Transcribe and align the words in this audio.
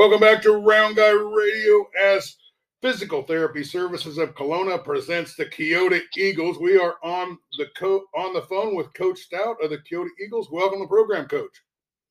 Welcome 0.00 0.20
back 0.20 0.40
to 0.44 0.52
Round 0.52 0.96
Guy 0.96 1.10
Radio 1.10 1.86
as 2.00 2.36
Physical 2.80 3.22
Therapy 3.22 3.62
Services 3.62 4.16
of 4.16 4.34
Kalona 4.34 4.82
presents 4.82 5.36
the 5.36 5.44
Keota 5.44 6.00
Eagles. 6.16 6.58
We 6.58 6.78
are 6.78 6.94
on 7.02 7.36
the 7.58 7.66
co- 7.76 8.06
on 8.14 8.32
the 8.32 8.40
phone 8.40 8.74
with 8.74 8.94
Coach 8.94 9.18
Stout 9.18 9.62
of 9.62 9.68
the 9.68 9.76
Keota 9.76 10.08
Eagles. 10.24 10.50
Welcome 10.50 10.78
to 10.78 10.84
the 10.84 10.88
program, 10.88 11.28
Coach. 11.28 11.52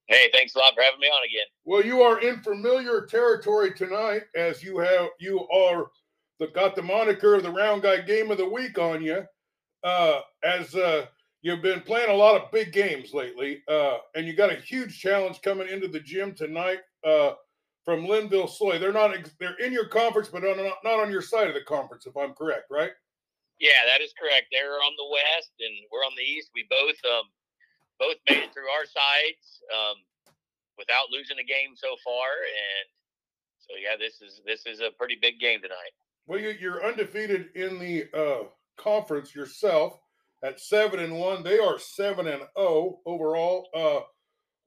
Hey, 0.05 0.29
thanks 0.31 0.53
a 0.53 0.59
lot 0.59 0.75
for 0.75 0.83
having 0.83 0.99
me 0.99 1.07
on 1.07 1.23
again. 1.25 1.47
Well, 1.65 1.83
you 1.83 2.03
are 2.03 2.21
in 2.21 2.43
familiar 2.43 3.07
territory 3.07 3.73
tonight 3.73 4.21
as 4.35 4.61
you 4.61 4.77
have 4.77 5.09
you 5.19 5.47
are 5.47 5.87
the 6.39 6.49
got 6.49 6.75
the 6.75 6.83
moniker 6.83 7.33
of 7.33 7.41
the 7.41 7.51
Round 7.51 7.81
Guy 7.81 8.01
Game 8.01 8.29
of 8.29 8.37
the 8.37 8.47
Week 8.47 8.77
on 8.77 9.01
you. 9.01 9.23
Uh, 9.83 10.19
as 10.43 10.75
uh, 10.75 11.07
you've 11.41 11.63
been 11.63 11.81
playing 11.81 12.11
a 12.11 12.15
lot 12.15 12.39
of 12.39 12.51
big 12.51 12.71
games 12.71 13.15
lately, 13.15 13.63
uh, 13.67 13.97
and 14.13 14.27
you 14.27 14.35
got 14.35 14.51
a 14.51 14.57
huge 14.57 14.99
challenge 14.99 15.41
coming 15.41 15.67
into 15.67 15.87
the 15.87 16.01
gym 16.01 16.35
tonight. 16.35 16.81
From 17.89 18.05
Lynnville 18.05 18.47
Sully. 18.47 18.77
They're 18.77 18.93
not 18.93 19.17
they're 19.39 19.57
in 19.57 19.73
your 19.73 19.87
conference, 19.87 20.29
but 20.29 20.43
not, 20.43 20.57
not 20.83 20.99
on 20.99 21.09
your 21.09 21.23
side 21.23 21.47
of 21.47 21.55
the 21.55 21.65
conference, 21.65 22.05
if 22.05 22.15
I'm 22.15 22.35
correct, 22.35 22.69
right? 22.69 22.91
Yeah, 23.59 23.81
that 23.87 23.99
is 23.99 24.13
correct. 24.13 24.45
They're 24.51 24.77
on 24.77 24.93
the 24.95 25.09
west, 25.11 25.49
and 25.59 25.73
we're 25.91 26.05
on 26.05 26.13
the 26.15 26.21
east. 26.21 26.51
We 26.53 26.67
both 26.69 27.01
um, 27.11 27.25
both 27.97 28.17
made 28.29 28.43
it 28.43 28.53
through 28.53 28.69
our 28.77 28.85
sides 28.85 29.63
um, 29.73 29.97
without 30.77 31.09
losing 31.11 31.39
a 31.39 31.43
game 31.43 31.73
so 31.73 31.95
far, 32.05 32.29
and 32.45 32.85
so 33.57 33.73
yeah, 33.81 33.97
this 33.97 34.21
is 34.21 34.39
this 34.45 34.67
is 34.67 34.81
a 34.81 34.93
pretty 34.95 35.17
big 35.19 35.39
game 35.39 35.59
tonight. 35.59 35.97
Well, 36.27 36.37
you, 36.37 36.53
you're 36.61 36.85
undefeated 36.85 37.49
in 37.55 37.79
the 37.79 38.05
uh, 38.13 38.43
conference 38.77 39.33
yourself 39.33 39.99
at 40.43 40.59
seven 40.59 40.99
and 40.99 41.17
one. 41.17 41.41
They 41.41 41.57
are 41.57 41.79
seven 41.79 42.27
and 42.27 42.37
zero 42.37 42.49
oh 42.55 42.99
overall. 43.07 43.67
Uh, 43.73 44.01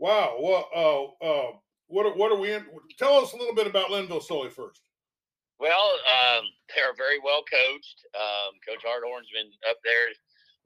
wow. 0.01 0.39
Well, 0.41 1.15
uh, 1.23 1.25
uh, 1.25 1.52
what 1.92 2.09
are, 2.09 2.16
what 2.16 2.32
are 2.32 2.41
we 2.41 2.56
in? 2.56 2.64
Tell 2.96 3.20
us 3.20 3.37
a 3.37 3.37
little 3.37 3.55
bit 3.55 3.68
about 3.68 3.93
Lynnville 3.93 4.24
Sully 4.24 4.48
first. 4.48 4.80
Well, 5.60 5.93
um, 6.09 6.49
they're 6.73 6.96
very 6.96 7.21
well 7.21 7.45
coached. 7.45 7.99
Um, 8.16 8.57
Coach 8.65 8.80
Hardhorn's 8.82 9.30
been 9.30 9.52
up 9.68 9.79
there 9.84 10.10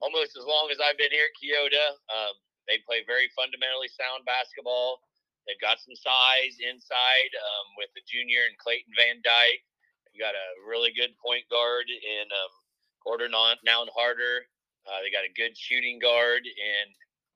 almost 0.00 0.38
as 0.38 0.46
long 0.46 0.70
as 0.70 0.78
I've 0.78 0.96
been 0.96 1.10
here 1.10 1.26
at 1.26 1.36
Keota. 1.36 1.98
Um, 2.08 2.34
they 2.70 2.78
play 2.86 3.02
very 3.04 3.26
fundamentally 3.34 3.90
sound 3.90 4.22
basketball. 4.24 5.02
They've 5.44 5.60
got 5.62 5.82
some 5.82 5.94
size 5.94 6.58
inside 6.62 7.32
um, 7.38 7.66
with 7.78 7.90
the 7.94 8.02
junior 8.06 8.46
and 8.46 8.58
Clayton 8.58 8.90
Van 8.98 9.22
Dyke. 9.22 9.62
You 10.10 10.18
got 10.18 10.34
a 10.34 10.48
really 10.64 10.90
good 10.96 11.14
point 11.20 11.46
guard 11.50 11.86
in 11.90 12.26
um, 12.30 12.52
Gordon 13.04 13.30
Noun 13.30 13.88
Harder. 13.94 14.46
Uh, 14.86 15.02
they 15.02 15.10
got 15.10 15.26
a 15.26 15.38
good 15.38 15.54
shooting 15.54 15.98
guard 15.98 16.42
in 16.46 16.84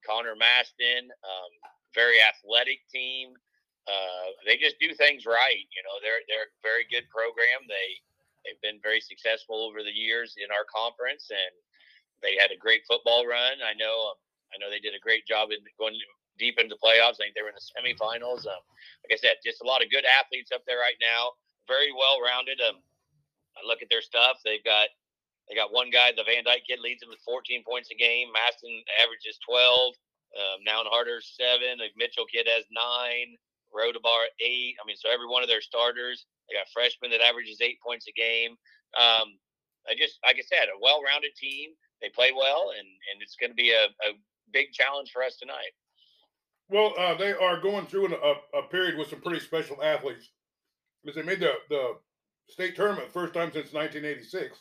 Connor 0.07 0.35
Maston. 0.35 1.11
Um, 1.11 1.53
very 1.95 2.19
athletic 2.23 2.83
team. 2.91 3.35
Uh, 3.91 4.31
they 4.47 4.55
just 4.55 4.79
do 4.79 4.95
things 4.95 5.27
right. 5.27 5.67
You 5.75 5.83
know, 5.83 5.99
they're 5.99 6.23
they're 6.31 6.47
a 6.47 6.63
very 6.63 6.87
good 6.87 7.11
program. 7.11 7.67
They 7.67 7.99
they've 8.47 8.63
been 8.63 8.79
very 8.79 9.03
successful 9.03 9.67
over 9.67 9.83
the 9.83 9.93
years 9.93 10.39
in 10.39 10.47
our 10.55 10.63
conference, 10.71 11.27
and 11.35 11.55
they 12.23 12.39
had 12.39 12.55
a 12.55 12.61
great 12.61 12.87
football 12.87 13.27
run. 13.27 13.59
I 13.67 13.75
know 13.75 14.15
um, 14.15 14.19
I 14.55 14.63
know 14.63 14.71
they 14.71 14.83
did 14.83 14.95
a 14.95 15.03
great 15.03 15.27
job 15.27 15.51
in 15.51 15.59
going 15.75 15.99
deep 16.39 16.63
into 16.63 16.79
the 16.79 16.83
playoffs. 16.83 17.19
I 17.19 17.29
think 17.29 17.35
they 17.35 17.43
were 17.43 17.53
in 17.53 17.59
the 17.59 17.71
semifinals. 17.75 18.47
Um, 18.47 18.63
like 19.05 19.13
I 19.13 19.19
said, 19.19 19.43
just 19.45 19.61
a 19.61 19.69
lot 19.69 19.83
of 19.83 19.91
good 19.91 20.07
athletes 20.07 20.55
up 20.55 20.63
there 20.65 20.79
right 20.79 20.97
now. 21.03 21.35
Very 21.67 21.91
well 21.91 22.23
rounded. 22.23 22.63
Um, 22.63 22.79
I 23.59 23.67
look 23.67 23.83
at 23.83 23.91
their 23.91 24.05
stuff. 24.05 24.39
They've 24.47 24.65
got 24.65 24.89
they 25.51 25.59
got 25.59 25.75
one 25.75 25.91
guy, 25.91 26.15
the 26.15 26.23
Van 26.23 26.47
Dyke 26.47 26.63
kid, 26.63 26.79
leads 26.79 27.03
them 27.03 27.11
with 27.11 27.27
14 27.27 27.67
points 27.67 27.91
a 27.91 27.99
game. 27.99 28.31
Maston 28.31 28.87
averages 29.03 29.35
12. 29.43 29.99
Um, 30.31 30.63
Noun 30.63 30.87
Harder 30.87 31.19
seven. 31.19 31.83
The 31.83 31.91
Mitchell 31.99 32.27
kid 32.31 32.47
has 32.47 32.63
nine. 32.71 33.35
Rodabar 33.75 34.31
eight. 34.41 34.77
I 34.83 34.87
mean, 34.87 34.97
so 34.97 35.11
every 35.11 35.27
one 35.27 35.43
of 35.43 35.49
their 35.49 35.61
starters, 35.63 36.27
they 36.49 36.57
got 36.57 36.69
freshmen 36.73 37.11
that 37.11 37.21
averages 37.21 37.61
eight 37.61 37.79
points 37.85 38.07
a 38.09 38.13
game. 38.13 38.53
Um, 38.99 39.39
I 39.89 39.95
just, 39.97 40.19
like 40.27 40.37
I 40.37 40.45
said, 40.45 40.69
a 40.69 40.79
well-rounded 40.81 41.33
team. 41.37 41.71
They 42.03 42.09
play 42.11 42.33
well, 42.35 42.73
and 42.77 42.89
and 43.13 43.23
it's 43.23 43.37
going 43.37 43.51
to 43.51 43.57
be 43.57 43.73
a, 43.73 43.85
a 44.09 44.17
big 44.53 44.73
challenge 44.73 45.11
for 45.13 45.23
us 45.23 45.37
tonight. 45.37 45.73
Well, 46.71 46.95
uh, 46.97 47.15
they 47.15 47.33
are 47.33 47.61
going 47.61 47.87
through 47.87 48.07
an, 48.07 48.15
a, 48.15 48.59
a 48.59 48.63
period 48.63 48.97
with 48.97 49.09
some 49.09 49.21
pretty 49.21 49.41
special 49.41 49.83
athletes 49.83 50.31
because 51.03 51.17
they 51.17 51.27
made 51.27 51.41
the, 51.41 51.55
the 51.69 51.97
state 52.49 52.77
tournament 52.77 53.11
first 53.11 53.35
time 53.35 53.51
since 53.53 53.73
1986. 53.73 54.59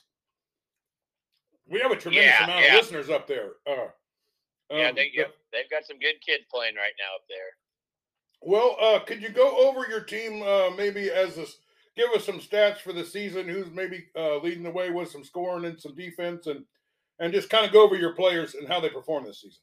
We 1.70 1.80
have 1.80 1.92
a 1.92 1.96
tremendous 1.96 2.34
yeah, 2.34 2.44
amount 2.46 2.66
yeah. 2.66 2.74
of 2.74 2.82
listeners 2.82 3.10
up 3.10 3.28
there. 3.28 3.62
Uh, 3.68 3.94
um, 4.72 4.78
yeah, 4.78 4.92
they, 4.92 5.12
the, 5.16 5.26
they've 5.54 5.70
got 5.70 5.86
some 5.86 6.00
good 6.00 6.18
kids 6.26 6.46
playing 6.50 6.76
right 6.76 6.98
now 6.98 7.16
up 7.16 7.26
there. 7.30 7.54
Well, 8.42 8.78
uh, 8.80 9.00
could 9.00 9.22
you 9.22 9.30
go 9.30 9.68
over 9.68 9.88
your 9.90 10.02
team 10.02 10.42
uh, 10.42 10.70
maybe 10.76 11.12
as 11.12 11.36
give 11.96 12.10
us 12.12 12.26
some 12.26 12.40
stats 12.40 12.78
for 12.78 12.94
the 12.94 13.06
season? 13.06 13.48
Who's 13.48 13.70
maybe 13.72 14.08
uh, 14.16 14.38
leading 14.38 14.64
the 14.64 14.72
way 14.72 14.90
with 14.90 15.12
some 15.12 15.24
scoring 15.24 15.66
and 15.66 15.80
some 15.80 15.96
defense, 15.96 16.48
and 16.48 16.64
and 17.20 17.34
just 17.34 17.50
kind 17.50 17.66
of 17.66 17.74
go 17.74 17.84
over 17.84 17.96
your 17.96 18.16
players 18.16 18.56
and 18.56 18.68
how 18.68 18.80
they 18.80 18.90
perform 18.90 19.26
this 19.26 19.42
season. 19.42 19.60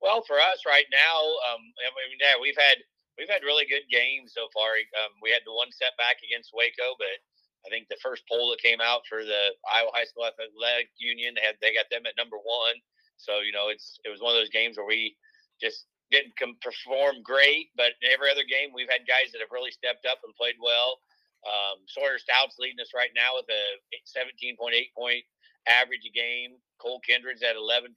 Well, 0.00 0.22
for 0.22 0.38
us 0.38 0.62
right 0.62 0.86
now, 0.94 1.18
um, 1.50 1.62
I 1.82 1.90
mean, 1.90 2.22
yeah, 2.22 2.38
we've 2.40 2.56
had 2.56 2.78
we've 3.18 3.28
had 3.28 3.42
really 3.42 3.66
good 3.66 3.82
games 3.90 4.30
so 4.30 4.46
far. 4.54 4.78
Um, 5.02 5.18
we 5.20 5.34
had 5.34 5.42
the 5.44 5.52
one 5.52 5.74
setback 5.74 6.22
against 6.22 6.54
Waco, 6.54 6.94
but 7.02 7.18
I 7.66 7.68
think 7.68 7.90
the 7.90 7.98
first 7.98 8.22
poll 8.30 8.54
that 8.54 8.62
came 8.62 8.78
out 8.80 9.02
for 9.10 9.26
the 9.26 9.58
Iowa 9.66 9.90
High 9.90 10.06
School 10.06 10.30
Athletic 10.30 10.94
Union 11.02 11.34
they 11.34 11.42
had 11.42 11.58
they 11.60 11.74
got 11.74 11.90
them 11.90 12.06
at 12.06 12.16
number 12.16 12.38
one. 12.38 12.78
So 13.18 13.42
you 13.42 13.50
know, 13.50 13.74
it's 13.74 13.98
it 14.06 14.10
was 14.14 14.22
one 14.22 14.30
of 14.30 14.38
those 14.38 14.54
games 14.54 14.78
where 14.78 14.86
we 14.86 15.18
just 15.58 15.90
didn't 16.10 16.34
perform 16.60 17.22
great, 17.22 17.70
but 17.76 17.96
every 18.02 18.30
other 18.30 18.44
game 18.44 18.72
we've 18.72 18.90
had 18.90 19.04
guys 19.08 19.32
that 19.32 19.40
have 19.40 19.52
really 19.52 19.72
stepped 19.72 20.06
up 20.06 20.20
and 20.24 20.34
played 20.34 20.56
well. 20.60 21.00
Um, 21.46 21.84
Sawyer 21.86 22.18
Stout's 22.18 22.58
leading 22.58 22.80
us 22.80 22.92
right 22.94 23.14
now 23.14 23.38
with 23.38 23.46
a 23.46 23.64
17.8 24.04 24.58
point 24.96 25.24
average 25.68 26.08
a 26.08 26.12
game. 26.12 26.56
Cole 26.80 27.00
Kindred's 27.04 27.42
at 27.42 27.56
11.3 27.56 27.92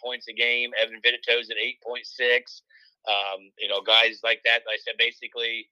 points 0.00 0.26
a 0.28 0.32
game. 0.32 0.70
Evan 0.80 1.00
Vitito's 1.02 1.50
at 1.50 1.60
8.6. 1.60 2.62
Um, 3.06 3.50
you 3.58 3.68
know, 3.68 3.82
guys 3.82 4.20
like 4.22 4.40
that. 4.44 4.62
I 4.66 4.78
said 4.82 4.94
basically, 4.98 5.68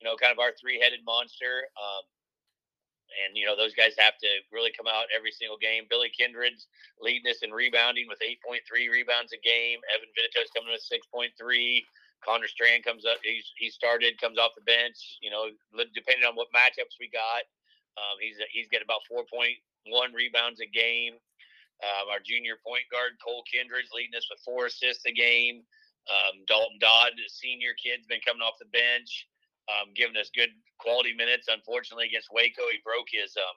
you 0.00 0.04
know, 0.04 0.16
kind 0.16 0.32
of 0.32 0.38
our 0.38 0.52
three-headed 0.60 1.00
monster. 1.04 1.68
Um, 1.76 2.04
and 3.24 3.36
you 3.36 3.46
know 3.46 3.56
those 3.56 3.74
guys 3.74 3.96
have 3.98 4.16
to 4.20 4.30
really 4.52 4.72
come 4.76 4.86
out 4.86 5.10
every 5.14 5.32
single 5.32 5.58
game. 5.58 5.88
Billy 5.88 6.12
Kindred's 6.12 6.68
leading 7.00 7.28
us 7.30 7.42
in 7.42 7.50
rebounding 7.50 8.06
with 8.08 8.20
8.3 8.20 8.64
rebounds 8.90 9.32
a 9.32 9.40
game. 9.40 9.80
Evan 9.88 10.12
Vitito's 10.12 10.52
coming 10.52 10.72
with 10.72 10.84
6.3. 10.84 11.32
Connor 12.24 12.50
Strand 12.50 12.84
comes 12.84 13.06
up. 13.06 13.18
He's 13.22 13.46
he 13.56 13.70
started, 13.70 14.20
comes 14.20 14.38
off 14.38 14.58
the 14.58 14.66
bench. 14.66 15.18
You 15.22 15.30
know, 15.30 15.48
depending 15.94 16.26
on 16.26 16.36
what 16.36 16.52
matchups 16.52 16.98
we 17.00 17.08
got, 17.08 17.46
um, 17.96 18.20
he's 18.20 18.36
he's 18.50 18.68
getting 18.68 18.88
about 18.88 19.06
4.1 19.08 19.56
rebounds 20.12 20.60
a 20.60 20.68
game. 20.68 21.16
Um, 21.78 22.10
our 22.10 22.18
junior 22.18 22.58
point 22.66 22.82
guard 22.90 23.14
Cole 23.22 23.46
Kindred's 23.46 23.94
leading 23.94 24.18
us 24.18 24.26
with 24.26 24.42
four 24.42 24.66
assists 24.66 25.06
a 25.06 25.14
game. 25.14 25.62
Um, 26.10 26.42
Dalton 26.48 26.82
Dodd, 26.82 27.14
the 27.14 27.28
senior 27.30 27.76
kid's 27.78 28.08
been 28.10 28.24
coming 28.26 28.42
off 28.42 28.58
the 28.58 28.66
bench 28.74 29.28
um, 29.68 29.92
giving 29.94 30.16
us 30.16 30.32
good 30.32 30.50
quality 30.78 31.14
minutes. 31.14 31.46
Unfortunately, 31.50 32.06
against 32.06 32.32
Waco, 32.32 32.66
he 32.70 32.80
broke 32.82 33.10
his 33.10 33.36
um, 33.36 33.56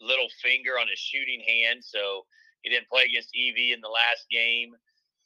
little 0.00 0.28
finger 0.42 0.78
on 0.80 0.88
his 0.88 0.98
shooting 0.98 1.42
hand, 1.42 1.82
so 1.82 2.26
he 2.62 2.70
didn't 2.70 2.88
play 2.88 3.04
against 3.04 3.34
EV 3.34 3.76
in 3.76 3.80
the 3.84 3.92
last 3.92 4.26
game. 4.30 4.74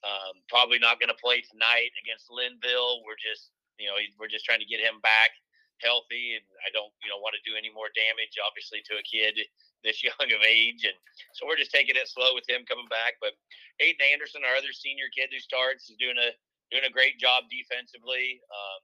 Um, 0.06 0.42
probably 0.48 0.78
not 0.78 1.02
going 1.02 1.10
to 1.10 1.18
play 1.18 1.42
tonight 1.42 1.90
against 1.98 2.30
Lynnville. 2.30 3.02
We're 3.02 3.18
just, 3.18 3.50
you 3.78 3.90
know, 3.90 3.98
we're 4.18 4.30
just 4.30 4.46
trying 4.46 4.62
to 4.62 4.70
get 4.70 4.82
him 4.82 5.02
back 5.02 5.34
healthy, 5.82 6.38
and 6.38 6.46
I 6.66 6.70
don't, 6.74 6.90
you 7.02 7.10
know, 7.10 7.22
want 7.22 7.38
to 7.38 7.42
do 7.46 7.54
any 7.54 7.70
more 7.70 7.90
damage, 7.94 8.34
obviously, 8.42 8.82
to 8.90 8.98
a 8.98 9.04
kid 9.06 9.38
this 9.86 10.02
young 10.06 10.28
of 10.30 10.42
age, 10.42 10.82
and 10.82 10.98
so 11.34 11.46
we're 11.46 11.58
just 11.58 11.74
taking 11.74 11.94
it 11.94 12.10
slow 12.10 12.34
with 12.34 12.46
him 12.50 12.66
coming 12.66 12.90
back. 12.90 13.18
But 13.22 13.38
Aiden 13.78 14.02
Anderson, 14.02 14.42
our 14.42 14.58
other 14.58 14.74
senior 14.74 15.06
kid 15.14 15.30
who 15.30 15.38
starts, 15.38 15.90
is 15.90 15.98
doing 15.98 16.18
a 16.18 16.34
doing 16.70 16.84
a 16.84 16.92
great 16.92 17.16
job 17.18 17.48
defensively. 17.48 18.42
Um, 18.50 18.80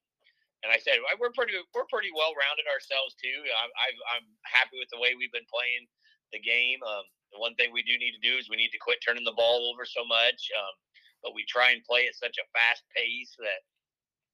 and 0.64 0.72
I 0.72 0.81
said 0.81 0.96
we're 1.20 1.37
pretty 1.37 1.52
we're 1.76 1.87
pretty 1.93 2.11
well 2.11 2.32
rounded 2.32 2.64
ourselves 2.66 3.12
too. 3.20 3.44
I'm 3.52 3.70
I'm 4.16 4.26
happy 4.49 4.81
with 4.81 4.88
the 4.88 4.99
way 4.99 5.12
we've 5.12 5.32
been 5.32 5.46
playing 5.46 5.84
the 6.32 6.40
game. 6.40 6.81
Um, 6.82 7.05
the 7.31 7.38
one 7.38 7.52
thing 7.61 7.70
we 7.70 7.84
do 7.84 7.94
need 8.00 8.16
to 8.16 8.25
do 8.25 8.40
is 8.40 8.49
we 8.49 8.56
need 8.56 8.72
to 8.72 8.81
quit 8.81 9.05
turning 9.05 9.28
the 9.28 9.37
ball 9.37 9.69
over 9.69 9.84
so 9.84 10.02
much. 10.08 10.49
Um, 10.56 10.75
but 11.20 11.37
we 11.37 11.44
try 11.44 11.72
and 11.76 11.84
play 11.84 12.08
at 12.08 12.16
such 12.16 12.37
a 12.40 12.50
fast 12.56 12.84
pace 12.96 13.37
that 13.38 13.62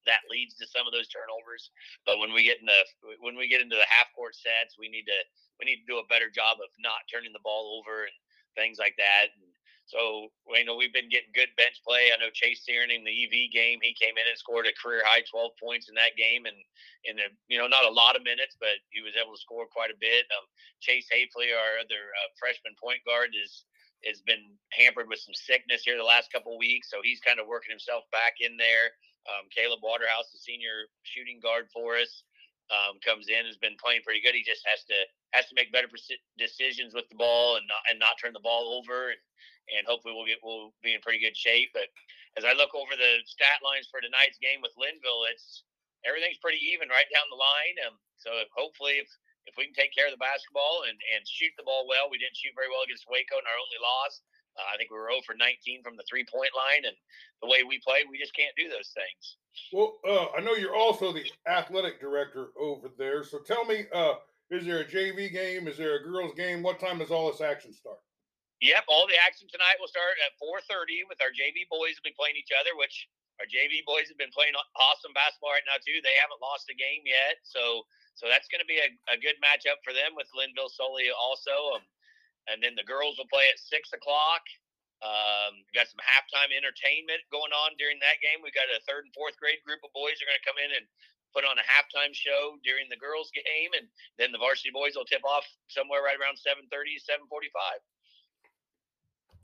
that 0.08 0.24
leads 0.32 0.56
to 0.56 0.70
some 0.70 0.88
of 0.88 0.94
those 0.94 1.10
turnovers. 1.12 1.70
But 2.06 2.22
when 2.22 2.32
we 2.32 2.46
get 2.46 2.62
into 2.62 2.78
when 3.20 3.34
we 3.34 3.50
get 3.50 3.60
into 3.60 3.76
the 3.76 3.90
half 3.90 4.08
court 4.14 4.38
sets, 4.38 4.78
we 4.78 4.86
need 4.86 5.10
to 5.10 5.20
we 5.58 5.66
need 5.66 5.82
to 5.82 5.90
do 5.90 6.00
a 6.00 6.10
better 6.10 6.30
job 6.30 6.62
of 6.62 6.70
not 6.78 7.04
turning 7.10 7.34
the 7.34 7.44
ball 7.44 7.82
over 7.82 8.06
and 8.06 8.16
things 8.56 8.78
like 8.80 8.96
that. 8.96 9.34
And 9.34 9.49
so 9.90 10.30
you 10.54 10.64
know 10.64 10.78
we've 10.78 10.94
been 10.94 11.10
getting 11.10 11.34
good 11.34 11.50
bench 11.58 11.82
play. 11.82 12.14
I 12.14 12.18
know 12.22 12.30
Chase 12.30 12.62
Searing 12.62 12.94
in 12.94 13.02
the 13.02 13.10
EV 13.10 13.50
game, 13.50 13.82
he 13.82 13.90
came 13.98 14.14
in 14.14 14.26
and 14.30 14.38
scored 14.38 14.70
a 14.70 14.74
career 14.78 15.02
high 15.02 15.26
12 15.26 15.58
points 15.58 15.90
in 15.90 15.98
that 15.98 16.14
game, 16.14 16.46
and 16.46 16.54
in 17.02 17.18
the 17.18 17.26
you 17.50 17.58
know 17.58 17.66
not 17.66 17.90
a 17.90 17.90
lot 17.90 18.14
of 18.14 18.22
minutes, 18.22 18.54
but 18.62 18.78
he 18.94 19.02
was 19.02 19.18
able 19.18 19.34
to 19.34 19.42
score 19.42 19.66
quite 19.66 19.90
a 19.90 19.98
bit. 19.98 20.30
Um, 20.38 20.46
Chase 20.78 21.10
Hafley, 21.10 21.50
our 21.50 21.82
other 21.82 22.14
uh, 22.22 22.30
freshman 22.38 22.78
point 22.78 23.02
guard, 23.02 23.34
is 23.34 23.66
has 24.06 24.22
been 24.22 24.56
hampered 24.72 25.10
with 25.10 25.20
some 25.20 25.36
sickness 25.36 25.82
here 25.84 25.98
the 25.98 26.06
last 26.06 26.32
couple 26.32 26.54
weeks, 26.56 26.88
so 26.88 27.02
he's 27.02 27.20
kind 27.20 27.42
of 27.42 27.50
working 27.50 27.74
himself 27.74 28.06
back 28.14 28.38
in 28.40 28.56
there. 28.56 28.94
Um, 29.28 29.50
Caleb 29.52 29.84
Waterhouse, 29.84 30.32
the 30.32 30.40
senior 30.40 30.88
shooting 31.04 31.42
guard 31.42 31.68
for 31.68 32.00
us, 32.00 32.24
um, 32.70 33.02
comes 33.04 33.28
in 33.28 33.44
has 33.44 33.58
been 33.58 33.76
playing 33.82 34.00
pretty 34.06 34.22
good. 34.22 34.38
He 34.38 34.46
just 34.46 34.62
has 34.64 34.86
to 34.86 34.98
has 35.34 35.46
to 35.50 35.58
make 35.58 35.74
better 35.74 35.90
decisions 36.38 36.94
with 36.94 37.08
the 37.10 37.18
ball 37.18 37.58
and 37.58 37.66
not 37.66 37.82
and 37.90 37.98
not 37.98 38.16
turn 38.22 38.32
the 38.32 38.46
ball 38.46 38.78
over 38.78 39.10
and 39.10 39.20
and 39.76 39.86
hopefully 39.86 40.14
we'll 40.14 40.28
get 40.28 40.42
we'll 40.42 40.74
be 40.82 40.94
in 40.94 41.02
pretty 41.02 41.22
good 41.22 41.36
shape. 41.36 41.70
But 41.72 41.88
as 42.38 42.44
I 42.46 42.54
look 42.54 42.74
over 42.74 42.94
the 42.94 43.22
stat 43.26 43.62
lines 43.62 43.88
for 43.90 44.02
tonight's 44.02 44.38
game 44.38 44.62
with 44.62 44.76
Lynnville, 44.78 45.26
it's 45.30 45.64
everything's 46.06 46.40
pretty 46.40 46.62
even 46.72 46.88
right 46.88 47.08
down 47.10 47.28
the 47.30 47.40
line. 47.40 47.76
Um, 47.86 47.96
so 48.18 48.30
hopefully 48.54 49.02
if 49.02 49.08
if 49.48 49.56
we 49.56 49.66
can 49.66 49.74
take 49.74 49.96
care 49.96 50.06
of 50.06 50.14
the 50.14 50.20
basketball 50.20 50.84
and, 50.84 50.94
and 51.16 51.24
shoot 51.24 51.50
the 51.56 51.66
ball 51.66 51.88
well, 51.88 52.12
we 52.12 52.20
didn't 52.20 52.36
shoot 52.36 52.52
very 52.54 52.68
well 52.68 52.84
against 52.84 53.08
Waco 53.08 53.40
in 53.40 53.48
our 53.48 53.58
only 53.58 53.80
loss. 53.80 54.20
Uh, 54.58 54.66
I 54.68 54.76
think 54.76 54.90
we 54.90 54.98
were 54.98 55.10
0 55.10 55.22
for 55.24 55.34
19 55.34 55.82
from 55.82 55.96
the 55.96 56.04
three 56.10 56.26
point 56.26 56.52
line, 56.52 56.84
and 56.84 56.96
the 57.42 57.48
way 57.48 57.62
we 57.62 57.80
played, 57.80 58.06
we 58.10 58.18
just 58.18 58.34
can't 58.34 58.54
do 58.56 58.68
those 58.68 58.92
things. 58.92 59.22
Well, 59.72 59.98
uh, 60.06 60.36
I 60.36 60.40
know 60.40 60.54
you're 60.54 60.76
also 60.76 61.12
the 61.12 61.24
athletic 61.48 62.00
director 62.00 62.50
over 62.58 62.90
there, 62.98 63.24
so 63.24 63.38
tell 63.38 63.64
me, 63.64 63.86
uh, 63.94 64.14
is 64.50 64.66
there 64.66 64.80
a 64.80 64.84
JV 64.84 65.32
game? 65.32 65.68
Is 65.68 65.78
there 65.78 65.96
a 65.96 66.02
girls' 66.02 66.34
game? 66.34 66.62
What 66.62 66.80
time 66.80 66.98
does 66.98 67.10
all 67.10 67.30
this 67.30 67.40
action 67.40 67.72
start? 67.72 67.98
Yep, 68.60 68.84
all 68.92 69.08
the 69.08 69.16
action 69.16 69.48
tonight 69.48 69.80
will 69.80 69.88
start 69.88 70.20
at 70.20 70.36
4:30 70.36 71.08
with 71.08 71.20
our 71.24 71.32
JV 71.32 71.64
boys 71.72 71.96
will 71.96 72.12
be 72.12 72.16
playing 72.16 72.36
each 72.36 72.52
other, 72.52 72.76
which 72.76 73.08
our 73.40 73.48
JV 73.48 73.80
boys 73.88 74.04
have 74.12 74.20
been 74.20 74.32
playing 74.36 74.52
awesome 74.76 75.16
basketball 75.16 75.56
right 75.56 75.64
now 75.64 75.80
too. 75.80 76.04
They 76.04 76.20
haven't 76.20 76.44
lost 76.44 76.68
a 76.68 76.76
game 76.76 77.00
yet, 77.08 77.40
so 77.40 77.88
so 78.20 78.28
that's 78.28 78.52
going 78.52 78.60
to 78.60 78.68
be 78.68 78.76
a, 78.76 78.92
a 79.08 79.16
good 79.16 79.40
matchup 79.40 79.80
for 79.80 79.96
them 79.96 80.12
with 80.12 80.28
Lynnville 80.36 80.68
Sully 80.68 81.08
also. 81.08 81.80
Um, 81.80 81.84
and 82.52 82.60
then 82.60 82.76
the 82.76 82.84
girls 82.84 83.16
will 83.16 83.32
play 83.32 83.48
at 83.48 83.56
six 83.56 83.96
o'clock. 83.96 84.44
Um, 85.00 85.64
we've 85.64 85.76
got 85.80 85.88
some 85.88 86.04
halftime 86.04 86.52
entertainment 86.52 87.24
going 87.32 87.56
on 87.56 87.80
during 87.80 87.96
that 88.04 88.20
game. 88.20 88.44
We've 88.44 88.56
got 88.56 88.68
a 88.68 88.84
third 88.84 89.08
and 89.08 89.14
fourth 89.16 89.40
grade 89.40 89.64
group 89.64 89.80
of 89.80 89.92
boys 89.96 90.20
are 90.20 90.28
going 90.28 90.36
to 90.36 90.48
come 90.48 90.60
in 90.60 90.76
and 90.76 90.84
put 91.32 91.48
on 91.48 91.56
a 91.56 91.64
halftime 91.64 92.12
show 92.12 92.60
during 92.60 92.92
the 92.92 93.00
girls' 93.00 93.32
game, 93.32 93.72
and 93.72 93.88
then 94.20 94.36
the 94.36 94.42
varsity 94.42 94.68
boys 94.68 95.00
will 95.00 95.08
tip 95.08 95.24
off 95.24 95.48
somewhere 95.72 96.04
right 96.04 96.20
around 96.20 96.36
7:30, 96.36 97.00
7:45. 97.00 97.80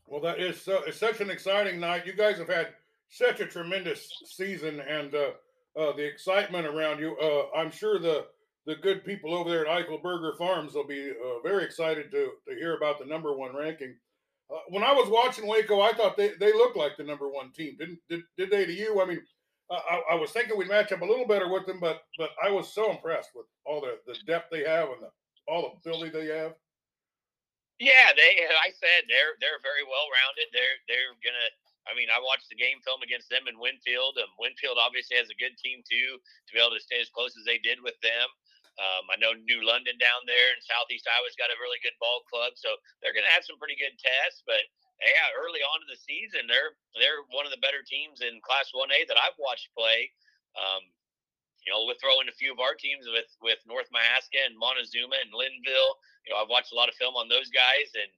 Well, 0.06 0.20
that 0.20 0.38
is 0.38 0.60
so, 0.60 0.82
it's 0.86 0.98
such 0.98 1.20
an 1.20 1.30
exciting 1.30 1.80
night. 1.80 2.06
You 2.06 2.12
guys 2.14 2.38
have 2.38 2.48
had 2.48 2.68
such 3.08 3.40
a 3.40 3.46
tremendous 3.46 4.08
season, 4.24 4.80
and 4.80 5.14
uh, 5.14 5.30
uh, 5.78 5.92
the 5.96 6.04
excitement 6.04 6.66
around 6.66 7.00
you. 7.00 7.16
Uh, 7.18 7.56
I'm 7.56 7.70
sure 7.70 7.98
the 7.98 8.26
the 8.66 8.76
good 8.76 9.04
people 9.04 9.32
over 9.34 9.48
there 9.48 9.66
at 9.66 9.86
Eichelberger 9.86 10.36
Farms 10.36 10.74
will 10.74 10.86
be 10.86 11.10
uh, 11.10 11.40
very 11.44 11.64
excited 11.64 12.10
to, 12.10 12.30
to 12.48 12.54
hear 12.56 12.76
about 12.76 12.98
the 12.98 13.04
number 13.04 13.32
one 13.36 13.54
ranking. 13.54 13.94
Uh, 14.52 14.58
when 14.70 14.82
I 14.82 14.92
was 14.92 15.08
watching 15.08 15.46
Waco, 15.46 15.80
I 15.80 15.92
thought 15.92 16.16
they, 16.16 16.32
they 16.40 16.52
looked 16.52 16.76
like 16.76 16.96
the 16.96 17.04
number 17.04 17.28
one 17.28 17.52
team. 17.52 17.76
Didn't 17.78 18.00
did, 18.08 18.22
did 18.36 18.50
they 18.50 18.66
to 18.66 18.72
you? 18.72 19.00
I 19.00 19.06
mean, 19.06 19.20
I, 19.70 20.02
I, 20.12 20.14
was 20.14 20.30
thinking 20.30 20.56
we'd 20.56 20.68
match 20.68 20.92
up 20.92 21.02
a 21.02 21.04
little 21.04 21.26
better 21.26 21.50
with 21.50 21.66
them, 21.66 21.78
but 21.80 22.02
but 22.18 22.30
I 22.44 22.50
was 22.50 22.72
so 22.72 22.90
impressed 22.90 23.30
with 23.34 23.46
all 23.64 23.80
the, 23.80 23.98
the 24.06 24.18
depth 24.26 24.50
they 24.50 24.64
have 24.64 24.88
and 24.88 25.02
the, 25.02 25.10
all 25.48 25.78
the 25.84 25.90
ability 25.90 26.10
they 26.10 26.36
have. 26.36 26.54
Yeah, 27.76 28.16
they. 28.16 28.40
I 28.48 28.72
said 28.72 29.04
they're 29.08 29.36
they're 29.40 29.60
very 29.60 29.84
well 29.84 30.08
rounded. 30.08 30.48
They're 30.52 30.78
they're 30.88 31.12
gonna. 31.20 31.48
I 31.86 31.94
mean, 31.94 32.10
I 32.10 32.18
watched 32.18 32.50
the 32.50 32.58
game 32.58 32.82
film 32.82 32.98
against 33.06 33.30
them 33.30 33.46
in 33.46 33.62
Winfield. 33.62 34.18
Um, 34.18 34.32
Winfield 34.42 34.74
obviously 34.74 35.14
has 35.22 35.30
a 35.30 35.38
good 35.38 35.54
team 35.60 35.86
too 35.86 36.18
to 36.18 36.50
be 36.50 36.58
able 36.58 36.74
to 36.74 36.82
stay 36.82 36.98
as 36.98 37.12
close 37.14 37.38
as 37.38 37.46
they 37.46 37.62
did 37.62 37.78
with 37.78 37.94
them. 38.02 38.26
Um, 38.76 39.08
I 39.08 39.16
know 39.16 39.32
New 39.32 39.64
London 39.64 39.96
down 39.96 40.26
there 40.28 40.48
in 40.52 40.60
Southeast 40.60 41.08
Iowa's 41.08 41.38
got 41.38 41.48
a 41.48 41.56
really 41.62 41.80
good 41.80 41.96
ball 41.96 42.26
club, 42.28 42.58
so 42.60 42.76
they're 43.00 43.16
going 43.16 43.24
to 43.24 43.32
have 43.32 43.46
some 43.46 43.56
pretty 43.56 43.78
good 43.78 43.96
tests. 43.96 44.44
But 44.44 44.60
yeah, 45.00 45.32
early 45.32 45.64
on 45.64 45.80
in 45.80 45.88
the 45.88 46.00
season, 46.00 46.44
they're 46.48 46.76
they're 46.96 47.24
one 47.32 47.48
of 47.48 47.52
the 47.52 47.62
better 47.64 47.80
teams 47.84 48.20
in 48.20 48.40
Class 48.44 48.72
One 48.76 48.92
A 48.92 49.04
that 49.08 49.20
I've 49.20 49.36
watched 49.40 49.72
play. 49.72 50.12
Um, 50.56 50.84
you 51.64 51.72
know, 51.72 51.82
we'll 51.82 51.98
throw 51.98 52.20
in 52.22 52.28
a 52.28 52.36
few 52.36 52.52
of 52.52 52.60
our 52.60 52.76
teams 52.76 53.08
with 53.08 53.28
with 53.40 53.60
North 53.64 53.88
Mahaska 53.92 54.44
and 54.44 54.56
Montezuma 54.56 55.16
and 55.24 55.32
Lynnville. 55.32 55.94
You 56.26 56.34
know, 56.34 56.42
I've 56.42 56.50
watched 56.50 56.74
a 56.74 56.78
lot 56.78 56.90
of 56.90 56.98
film 56.98 57.14
on 57.14 57.30
those 57.30 57.48
guys, 57.54 57.94
and 57.94 58.10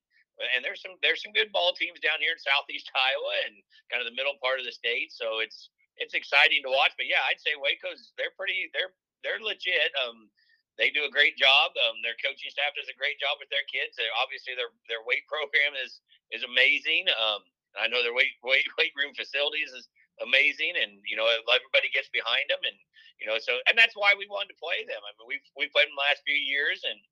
and 0.56 0.64
there's 0.64 0.80
some 0.80 0.96
there's 1.04 1.20
some 1.20 1.36
good 1.36 1.52
ball 1.52 1.76
teams 1.76 2.00
down 2.00 2.18
here 2.24 2.32
in 2.32 2.40
Southeast 2.40 2.88
Iowa 2.96 3.34
and 3.46 3.54
kind 3.92 4.00
of 4.00 4.08
the 4.08 4.16
middle 4.16 4.40
part 4.40 4.58
of 4.58 4.66
the 4.66 4.74
state. 4.74 5.12
So 5.12 5.44
it's 5.44 5.70
it's 5.98 6.14
exciting 6.14 6.64
to 6.64 6.72
watch. 6.72 6.96
But 6.96 7.10
yeah, 7.10 7.22
I'd 7.28 7.42
say 7.42 7.58
Waco's 7.58 8.14
they're 8.16 8.34
pretty 8.34 8.70
they're 8.72 8.94
they're 9.22 9.42
legit. 9.42 9.92
Um, 9.98 10.30
they 10.78 10.94
do 10.94 11.02
a 11.02 11.10
great 11.10 11.34
job. 11.34 11.74
Um, 11.74 11.98
their 12.06 12.14
coaching 12.22 12.54
staff 12.54 12.70
does 12.78 12.86
a 12.86 12.94
great 12.94 13.18
job 13.18 13.42
with 13.42 13.50
their 13.50 13.66
kids. 13.66 13.98
They're, 13.98 14.14
obviously, 14.14 14.54
their 14.54 14.70
their 14.86 15.02
weight 15.02 15.26
program 15.26 15.74
is 15.74 15.98
is 16.30 16.46
amazing. 16.46 17.10
Um, 17.18 17.42
I 17.74 17.90
know 17.90 18.00
their 18.00 18.14
weight 18.14 18.38
weight 18.46 18.64
weight 18.78 18.94
room 18.94 19.12
facilities 19.12 19.74
is 19.74 19.90
amazing, 20.22 20.78
and 20.78 21.02
you 21.04 21.18
know 21.18 21.26
everybody 21.26 21.90
gets 21.90 22.08
behind 22.14 22.46
them, 22.46 22.62
and 22.62 22.78
you 23.18 23.26
know 23.26 23.42
so 23.42 23.58
and 23.66 23.74
that's 23.74 23.98
why 23.98 24.14
we 24.14 24.30
wanted 24.30 24.54
to 24.54 24.62
play 24.62 24.86
them. 24.86 25.02
I 25.02 25.10
mean, 25.18 25.26
we've 25.26 25.46
we 25.58 25.66
played 25.74 25.90
them 25.90 25.98
the 25.98 26.06
last 26.06 26.22
few 26.22 26.38
years, 26.38 26.86
and 26.86 27.02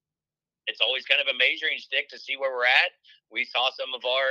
it's 0.67 0.83
always 0.83 1.07
kind 1.07 1.23
of 1.23 1.31
a 1.31 1.37
measuring 1.37 1.79
stick 1.79 2.11
to 2.11 2.19
see 2.19 2.37
where 2.37 2.53
we're 2.53 2.69
at. 2.69 2.95
We 3.31 3.47
saw 3.47 3.71
some 3.75 3.91
of 3.95 4.03
our 4.07 4.29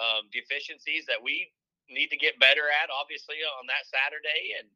um, 0.00 0.28
deficiencies 0.32 1.04
that 1.08 1.20
we 1.20 1.52
need 1.92 2.08
to 2.08 2.20
get 2.20 2.40
better 2.40 2.68
at, 2.68 2.88
obviously, 2.88 3.40
on 3.44 3.68
that 3.68 3.84
Saturday, 3.88 4.56
and 4.56 4.68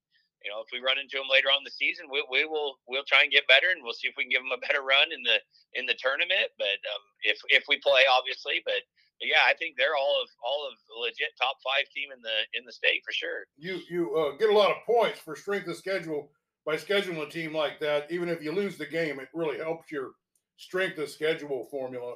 you 0.45 0.53
know, 0.53 0.61
if 0.61 0.69
we 0.71 0.85
run 0.85 1.01
into 1.01 1.17
them 1.17 1.27
later 1.27 1.49
on 1.49 1.65
the 1.65 1.73
season, 1.73 2.07
we, 2.13 2.23
we 2.31 2.45
will 2.45 2.79
we'll 2.87 3.07
try 3.09 3.25
and 3.25 3.33
get 3.33 3.49
better, 3.49 3.73
and 3.73 3.83
we'll 3.83 3.97
see 3.97 4.07
if 4.07 4.15
we 4.15 4.29
can 4.29 4.31
give 4.31 4.45
them 4.45 4.55
a 4.55 4.63
better 4.63 4.85
run 4.85 5.11
in 5.11 5.25
the 5.25 5.41
in 5.75 5.89
the 5.89 5.97
tournament. 5.99 6.53
But 6.61 6.79
um, 6.93 7.03
if 7.25 7.41
if 7.49 7.65
we 7.67 7.81
play, 7.81 8.05
obviously, 8.07 8.63
but 8.63 8.85
yeah, 9.21 9.49
I 9.49 9.55
think 9.57 9.75
they're 9.75 9.97
all 9.97 10.21
of 10.23 10.29
all 10.45 10.69
of 10.69 10.77
legit 10.93 11.33
top 11.41 11.57
five 11.65 11.89
team 11.91 12.13
in 12.13 12.21
the 12.21 12.47
in 12.53 12.63
the 12.69 12.73
state 12.73 13.01
for 13.03 13.13
sure. 13.13 13.49
You 13.57 13.81
you 13.89 14.15
uh, 14.15 14.37
get 14.37 14.51
a 14.51 14.57
lot 14.57 14.71
of 14.71 14.85
points 14.85 15.19
for 15.19 15.35
strength 15.35 15.69
of 15.69 15.77
schedule 15.77 16.31
by 16.65 16.77
scheduling 16.77 17.25
a 17.25 17.31
team 17.31 17.55
like 17.55 17.81
that. 17.81 18.11
Even 18.13 18.29
if 18.29 18.43
you 18.43 18.53
lose 18.53 18.77
the 18.77 18.87
game, 18.87 19.19
it 19.21 19.29
really 19.33 19.59
helps 19.59 19.91
your 19.91 20.13
strength 20.57 20.99
of 20.99 21.09
schedule 21.09 21.67
formula. 21.71 22.15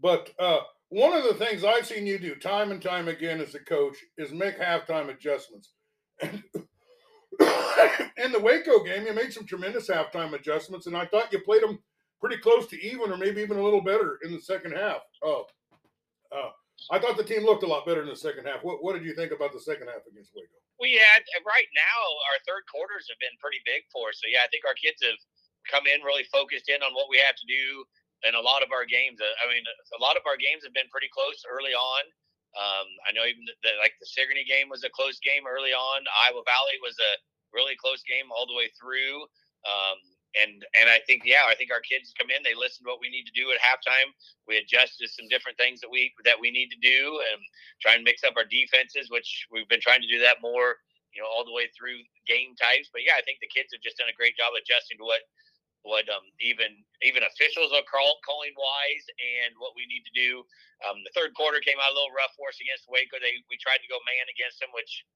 But 0.00 0.30
uh, 0.38 0.60
one 0.88 1.12
of 1.12 1.24
the 1.24 1.34
things 1.34 1.64
I've 1.64 1.86
seen 1.86 2.06
you 2.06 2.18
do 2.18 2.34
time 2.34 2.70
and 2.70 2.80
time 2.80 3.08
again 3.08 3.40
as 3.40 3.54
a 3.54 3.60
coach 3.60 3.96
is 4.18 4.32
make 4.32 4.58
halftime 4.58 5.08
adjustments. 5.08 5.72
And 6.22 6.42
in 8.16 8.32
the 8.32 8.40
Waco 8.40 8.84
game, 8.84 9.06
you 9.06 9.14
made 9.14 9.32
some 9.32 9.46
tremendous 9.46 9.88
halftime 9.88 10.32
adjustments, 10.34 10.86
and 10.86 10.96
I 10.96 11.06
thought 11.06 11.32
you 11.32 11.40
played 11.40 11.62
them 11.62 11.78
pretty 12.20 12.38
close 12.38 12.66
to 12.68 12.80
even, 12.80 13.12
or 13.12 13.16
maybe 13.16 13.42
even 13.42 13.58
a 13.58 13.62
little 13.62 13.82
better 13.82 14.18
in 14.24 14.32
the 14.32 14.40
second 14.40 14.72
half. 14.72 15.02
Uh, 15.24 15.40
uh, 16.32 16.50
I 16.90 16.98
thought 16.98 17.16
the 17.16 17.24
team 17.24 17.44
looked 17.44 17.62
a 17.62 17.66
lot 17.66 17.86
better 17.86 18.02
in 18.02 18.08
the 18.08 18.16
second 18.16 18.46
half. 18.46 18.62
What, 18.62 18.82
what 18.82 18.94
did 18.94 19.04
you 19.04 19.14
think 19.14 19.32
about 19.32 19.52
the 19.52 19.60
second 19.60 19.88
half 19.88 20.04
against 20.10 20.32
Waco? 20.34 20.60
Well, 20.78 20.92
yeah, 20.92 21.16
right 21.44 21.70
now 21.72 21.98
our 22.32 22.38
third 22.44 22.68
quarters 22.68 23.08
have 23.08 23.18
been 23.18 23.32
pretty 23.40 23.60
big 23.64 23.88
for 23.88 24.12
us. 24.12 24.20
So 24.20 24.28
yeah, 24.28 24.44
I 24.44 24.48
think 24.52 24.68
our 24.68 24.76
kids 24.76 25.00
have 25.00 25.16
come 25.70 25.86
in 25.86 26.02
really 26.02 26.26
focused 26.30 26.68
in 26.68 26.82
on 26.82 26.94
what 26.94 27.10
we 27.10 27.18
have 27.22 27.36
to 27.36 27.46
do 27.48 27.84
in 28.24 28.34
a 28.34 28.42
lot 28.42 28.64
of 28.64 28.72
our 28.72 28.88
games. 28.88 29.20
I 29.20 29.44
mean, 29.50 29.62
a 29.66 30.02
lot 30.02 30.16
of 30.16 30.24
our 30.24 30.40
games 30.40 30.64
have 30.64 30.72
been 30.72 30.88
pretty 30.88 31.10
close 31.12 31.44
early 31.46 31.76
on. 31.76 32.02
Um, 32.56 32.88
I 33.04 33.12
know 33.12 33.28
even 33.28 33.44
the, 33.44 33.52
the, 33.60 33.72
like 33.84 33.92
the 34.00 34.08
Sigourney 34.08 34.48
game 34.48 34.72
was 34.72 34.80
a 34.80 34.92
close 34.92 35.20
game 35.20 35.44
early 35.44 35.76
on. 35.76 36.00
Iowa 36.24 36.40
Valley 36.48 36.80
was 36.80 36.96
a 36.96 37.12
really 37.52 37.76
close 37.76 38.00
game 38.08 38.32
all 38.32 38.48
the 38.48 38.56
way 38.56 38.72
through. 38.80 39.28
Um, 39.68 39.98
and 40.36 40.64
and 40.76 40.88
I 40.88 41.00
think 41.08 41.24
yeah, 41.24 41.48
I 41.48 41.56
think 41.56 41.72
our 41.72 41.80
kids 41.80 42.12
come 42.16 42.28
in, 42.28 42.44
they 42.44 42.52
listen 42.56 42.84
to 42.84 42.92
what 42.92 43.00
we 43.00 43.08
need 43.08 43.24
to 43.24 43.36
do 43.36 43.48
at 43.52 43.60
halftime. 43.60 44.12
We 44.44 44.60
adjust 44.60 45.00
to 45.00 45.08
some 45.08 45.28
different 45.32 45.56
things 45.56 45.80
that 45.80 45.88
we 45.88 46.12
that 46.28 46.36
we 46.36 46.52
need 46.52 46.68
to 46.76 46.80
do 46.80 47.20
and 47.32 47.40
try 47.80 47.96
and 47.96 48.04
mix 48.04 48.20
up 48.24 48.36
our 48.36 48.44
defenses, 48.44 49.08
which 49.08 49.48
we've 49.48 49.68
been 49.68 49.80
trying 49.80 50.04
to 50.04 50.12
do 50.12 50.20
that 50.20 50.44
more, 50.44 50.76
you 51.16 51.24
know, 51.24 51.28
all 51.28 51.44
the 51.44 51.56
way 51.56 51.72
through 51.72 52.04
game 52.28 52.52
types. 52.60 52.92
But 52.92 53.08
yeah, 53.08 53.16
I 53.16 53.24
think 53.24 53.40
the 53.40 53.52
kids 53.52 53.72
have 53.72 53.84
just 53.84 53.96
done 53.96 54.12
a 54.12 54.16
great 54.16 54.36
job 54.36 54.52
adjusting 54.52 55.00
to 55.00 55.08
what 55.08 55.24
what 55.86 56.10
um, 56.10 56.26
even 56.42 56.82
even 57.06 57.22
officials 57.22 57.70
are 57.70 57.86
call, 57.86 58.18
calling 58.26 58.52
wise 58.58 59.06
and 59.16 59.54
what 59.62 59.78
we 59.78 59.86
need 59.86 60.02
to 60.02 60.14
do. 60.14 60.42
Um, 60.82 61.00
the 61.06 61.14
third 61.14 61.32
quarter 61.38 61.62
came 61.62 61.78
out 61.78 61.94
a 61.94 61.96
little 61.96 62.12
rough 62.12 62.34
for 62.34 62.50
us 62.50 62.58
against 62.58 62.90
Waco. 62.90 63.22
They 63.22 63.38
we 63.46 63.56
tried 63.62 63.80
to 63.80 63.88
go 63.90 64.02
man 64.02 64.26
against 64.26 64.58
them, 64.58 64.74
which 64.74 65.06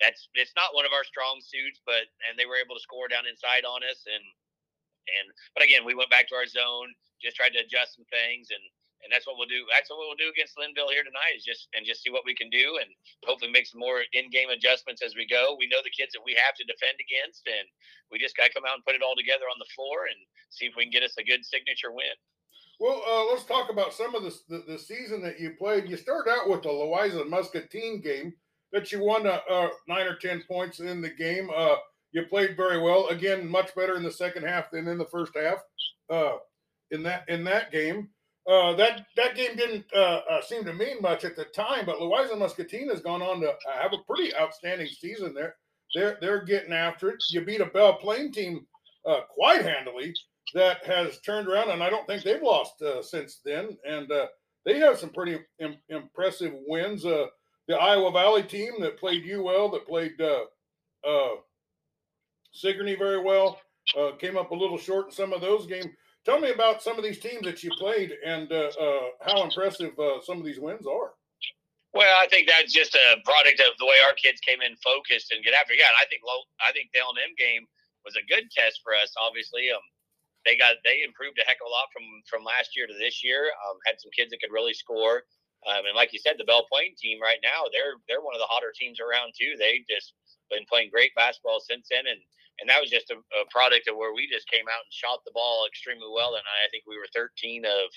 that's 0.00 0.26
it's 0.34 0.56
not 0.56 0.72
one 0.72 0.88
of 0.88 0.96
our 0.96 1.04
strong 1.04 1.38
suits, 1.44 1.84
but 1.84 2.08
and 2.24 2.34
they 2.34 2.48
were 2.48 2.58
able 2.58 2.74
to 2.74 2.82
score 2.82 3.06
down 3.06 3.28
inside 3.28 3.68
on 3.68 3.84
us 3.84 4.02
and 4.08 4.24
and 5.20 5.26
but 5.52 5.62
again 5.62 5.84
we 5.84 5.94
went 5.94 6.10
back 6.10 6.26
to 6.32 6.38
our 6.38 6.48
zone, 6.48 6.90
just 7.20 7.36
tried 7.36 7.52
to 7.54 7.62
adjust 7.62 8.00
some 8.00 8.08
things 8.08 8.48
and 8.50 8.64
and 9.04 9.12
that's 9.12 9.28
what 9.28 9.36
we'll 9.36 9.50
do. 9.50 9.68
That's 9.68 9.92
what 9.92 10.00
we'll 10.00 10.16
do 10.16 10.32
against 10.32 10.56
Lynnville 10.56 10.90
here 10.90 11.04
tonight 11.04 11.36
is 11.36 11.44
just 11.44 11.68
and 11.76 11.84
just 11.84 12.00
see 12.02 12.10
what 12.10 12.24
we 12.24 12.34
can 12.34 12.48
do 12.48 12.80
and 12.80 12.88
hopefully 13.28 13.52
make 13.52 13.68
some 13.68 13.84
more 13.84 14.00
in-game 14.16 14.48
adjustments 14.48 15.04
as 15.04 15.14
we 15.14 15.28
go. 15.28 15.54
We 15.60 15.68
know 15.68 15.84
the 15.84 15.92
kids 15.92 16.16
that 16.16 16.24
we 16.24 16.32
have 16.40 16.56
to 16.56 16.64
defend 16.64 16.96
against, 16.96 17.44
and 17.44 17.68
we 18.08 18.16
just 18.18 18.34
got 18.34 18.48
to 18.48 18.54
come 18.56 18.64
out 18.64 18.80
and 18.80 18.84
put 18.88 18.96
it 18.96 19.04
all 19.04 19.14
together 19.14 19.46
on 19.52 19.60
the 19.60 19.68
floor 19.76 20.08
and 20.08 20.18
see 20.48 20.66
if 20.66 20.74
we 20.74 20.88
can 20.88 20.94
get 20.96 21.04
us 21.04 21.20
a 21.20 21.24
good 21.28 21.44
signature 21.44 21.92
win. 21.92 22.16
Well, 22.80 23.04
uh, 23.06 23.30
let's 23.30 23.44
talk 23.44 23.70
about 23.70 23.94
some 23.94 24.16
of 24.16 24.24
the, 24.24 24.34
the, 24.48 24.64
the 24.66 24.78
season 24.78 25.22
that 25.22 25.38
you 25.38 25.54
played. 25.54 25.88
You 25.88 25.96
started 25.96 26.30
out 26.32 26.48
with 26.48 26.64
the 26.64 26.72
Louisa 26.72 27.24
Muscatine 27.24 28.00
game 28.00 28.34
that 28.72 28.90
you 28.90 29.04
won 29.04 29.26
uh, 29.26 29.38
uh, 29.48 29.68
nine 29.86 30.06
or 30.06 30.16
ten 30.16 30.42
points 30.48 30.80
in 30.80 31.00
the 31.00 31.10
game. 31.10 31.50
Uh, 31.54 31.76
you 32.10 32.24
played 32.24 32.56
very 32.56 32.80
well. 32.80 33.08
Again, 33.08 33.46
much 33.48 33.74
better 33.74 33.96
in 33.96 34.02
the 34.02 34.10
second 34.10 34.44
half 34.44 34.70
than 34.70 34.88
in 34.88 34.98
the 34.98 35.04
first 35.04 35.32
half. 35.36 35.58
Uh, 36.10 36.38
in 36.90 37.02
that 37.02 37.28
in 37.28 37.44
that 37.44 37.72
game, 37.72 38.08
uh, 38.46 38.74
that 38.74 39.06
that 39.16 39.34
game 39.34 39.56
didn't 39.56 39.86
uh, 39.94 40.20
uh, 40.30 40.42
seem 40.42 40.64
to 40.64 40.72
mean 40.74 41.00
much 41.00 41.24
at 41.24 41.34
the 41.34 41.44
time, 41.44 41.86
but 41.86 42.00
Louisa 42.00 42.36
Muscatine 42.36 42.90
has 42.90 43.00
gone 43.00 43.22
on 43.22 43.40
to 43.40 43.50
uh, 43.50 43.54
have 43.80 43.94
a 43.94 44.02
pretty 44.06 44.34
outstanding 44.36 44.88
season. 44.88 45.32
There, 45.32 45.56
they're 45.94 46.18
they're 46.20 46.44
getting 46.44 46.72
after 46.72 47.08
it. 47.08 47.24
You 47.30 47.40
beat 47.40 47.62
a 47.62 47.66
Belle 47.66 47.94
Plaine 47.94 48.32
team 48.32 48.66
uh, 49.08 49.20
quite 49.30 49.62
handily 49.62 50.12
that 50.52 50.84
has 50.84 51.20
turned 51.20 51.48
around, 51.48 51.70
and 51.70 51.82
I 51.82 51.88
don't 51.88 52.06
think 52.06 52.22
they've 52.22 52.42
lost 52.42 52.82
uh, 52.82 53.02
since 53.02 53.40
then. 53.44 53.78
And 53.88 54.12
they 54.66 54.78
have 54.78 54.98
some 54.98 55.10
pretty 55.10 55.38
Im- 55.58 55.78
impressive 55.88 56.52
wins. 56.66 57.02
The 57.02 57.76
Iowa 57.80 58.12
Valley 58.12 58.42
team 58.42 58.72
that 58.80 58.98
played 58.98 59.24
you 59.24 59.42
well, 59.42 59.70
that 59.70 59.86
played 59.86 60.20
Sigourney 62.52 62.94
very 62.94 63.22
well, 63.22 63.58
came 64.18 64.36
up 64.36 64.50
a 64.50 64.54
little 64.54 64.78
short 64.78 65.06
in 65.06 65.12
some 65.12 65.32
of 65.32 65.40
those 65.40 65.66
games. 65.66 65.86
Tell 66.24 66.40
me 66.40 66.50
about 66.50 66.82
some 66.82 66.96
of 66.96 67.04
these 67.04 67.20
teams 67.20 67.44
that 67.44 67.62
you 67.62 67.70
played 67.76 68.16
and 68.24 68.50
uh, 68.50 68.72
uh, 68.80 69.12
how 69.20 69.44
impressive 69.44 69.92
uh, 69.98 70.24
some 70.24 70.38
of 70.38 70.44
these 70.44 70.58
wins 70.58 70.86
are. 70.86 71.12
Well, 71.92 72.16
I 72.18 72.26
think 72.26 72.48
that's 72.48 72.72
just 72.72 72.96
a 72.96 73.20
product 73.22 73.60
of 73.60 73.76
the 73.78 73.86
way 73.86 74.00
our 74.08 74.16
kids 74.16 74.40
came 74.40 74.58
in 74.64 74.74
focused 74.82 75.30
and 75.30 75.44
get 75.44 75.54
after. 75.54 75.78
Yeah, 75.78 75.92
I 76.00 76.08
think 76.10 76.26
I 76.58 76.72
think 76.72 76.90
the 76.90 77.04
L 77.04 77.14
and 77.14 77.22
M 77.22 77.36
game 77.38 77.68
was 78.02 78.16
a 78.16 78.24
good 78.26 78.50
test 78.50 78.80
for 78.82 78.96
us. 78.96 79.14
Obviously, 79.20 79.70
um, 79.70 79.84
they 80.42 80.56
got 80.56 80.80
they 80.82 81.06
improved 81.06 81.38
a 81.38 81.46
heck 81.46 81.62
of 81.62 81.68
a 81.68 81.72
lot 81.72 81.92
from 81.94 82.02
from 82.26 82.42
last 82.42 82.74
year 82.74 82.90
to 82.90 82.96
this 82.98 83.22
year. 83.22 83.52
Um, 83.68 83.78
had 83.86 84.00
some 84.00 84.10
kids 84.10 84.34
that 84.34 84.40
could 84.40 84.50
really 84.50 84.74
score. 84.74 85.22
Um, 85.64 85.88
and 85.88 85.96
like 85.96 86.12
you 86.12 86.20
said, 86.20 86.36
the 86.36 86.44
Belle 86.44 86.68
Plaine 86.68 86.92
team 86.98 87.22
right 87.22 87.40
now, 87.46 87.70
they're 87.70 88.00
they're 88.08 88.24
one 88.24 88.34
of 88.34 88.42
the 88.42 88.50
hotter 88.50 88.72
teams 88.74 88.98
around 88.98 89.32
too. 89.38 89.56
They 89.60 89.84
just 89.88 90.12
been 90.50 90.68
playing 90.68 90.90
great 90.90 91.14
basketball 91.14 91.60
since 91.62 91.88
then, 91.88 92.10
and 92.10 92.20
and 92.60 92.70
that 92.70 92.80
was 92.80 92.90
just 92.90 93.10
a, 93.10 93.18
a 93.18 93.44
product 93.50 93.88
of 93.90 93.98
where 93.98 94.14
we 94.14 94.30
just 94.30 94.50
came 94.50 94.66
out 94.70 94.86
and 94.86 94.92
shot 94.94 95.22
the 95.26 95.34
ball 95.34 95.66
extremely 95.66 96.10
well. 96.10 96.38
And 96.38 96.46
I 96.46 96.70
think 96.70 96.86
we 96.86 96.98
were 96.98 97.10
13 97.10 97.66
of 97.66 97.90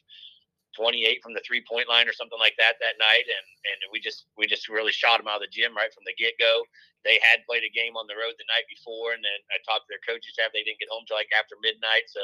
28 0.78 1.26
from 1.26 1.34
the 1.34 1.42
three 1.42 1.66
point 1.66 1.90
line 1.90 2.06
or 2.06 2.14
something 2.14 2.38
like 2.38 2.54
that 2.62 2.78
that 2.78 3.02
night, 3.02 3.26
and 3.26 3.48
and 3.74 3.78
we 3.90 3.98
just 3.98 4.30
we 4.38 4.46
just 4.46 4.70
really 4.70 4.94
shot 4.94 5.18
them 5.18 5.26
out 5.26 5.42
of 5.42 5.46
the 5.50 5.54
gym 5.54 5.74
right 5.74 5.90
from 5.90 6.06
the 6.06 6.14
get 6.22 6.38
go. 6.38 6.62
They 7.02 7.18
had 7.24 7.46
played 7.50 7.66
a 7.66 7.74
game 7.74 7.98
on 7.98 8.06
the 8.06 8.20
road 8.20 8.38
the 8.38 8.46
night 8.52 8.70
before, 8.70 9.18
and 9.18 9.24
then 9.26 9.40
I 9.50 9.58
talked 9.66 9.88
to 9.88 9.92
their 9.94 10.04
coaches 10.06 10.38
staff. 10.38 10.54
They 10.54 10.62
didn't 10.62 10.78
get 10.78 10.94
home 10.94 11.08
till 11.10 11.18
like 11.18 11.34
after 11.34 11.58
midnight, 11.66 12.06
so 12.12 12.22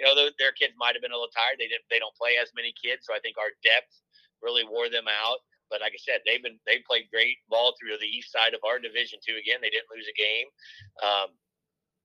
you 0.00 0.02
know 0.02 0.18
their 0.18 0.56
kids 0.56 0.74
might 0.74 0.98
have 0.98 1.04
been 1.04 1.14
a 1.14 1.18
little 1.18 1.30
tired. 1.30 1.62
They 1.62 1.70
didn't 1.70 1.86
they 1.92 2.02
don't 2.02 2.16
play 2.18 2.42
as 2.42 2.50
many 2.58 2.74
kids, 2.74 3.06
so 3.06 3.14
I 3.14 3.22
think 3.22 3.38
our 3.38 3.54
depth 3.62 4.02
really 4.42 4.66
wore 4.66 4.90
them 4.90 5.06
out. 5.06 5.38
But 5.70 5.80
like 5.80 5.94
I 5.94 6.02
said, 6.02 6.26
they've 6.26 6.42
been 6.42 6.58
they 6.66 6.82
played 6.82 7.12
great 7.12 7.38
ball 7.46 7.72
through 7.78 7.96
the 8.02 8.10
east 8.10 8.34
side 8.34 8.52
of 8.52 8.66
our 8.66 8.82
division 8.82 9.22
too. 9.22 9.38
Again, 9.38 9.62
they 9.62 9.70
didn't 9.70 9.92
lose 9.94 10.10
a 10.10 10.16
game. 10.18 10.48
Um, 11.00 11.28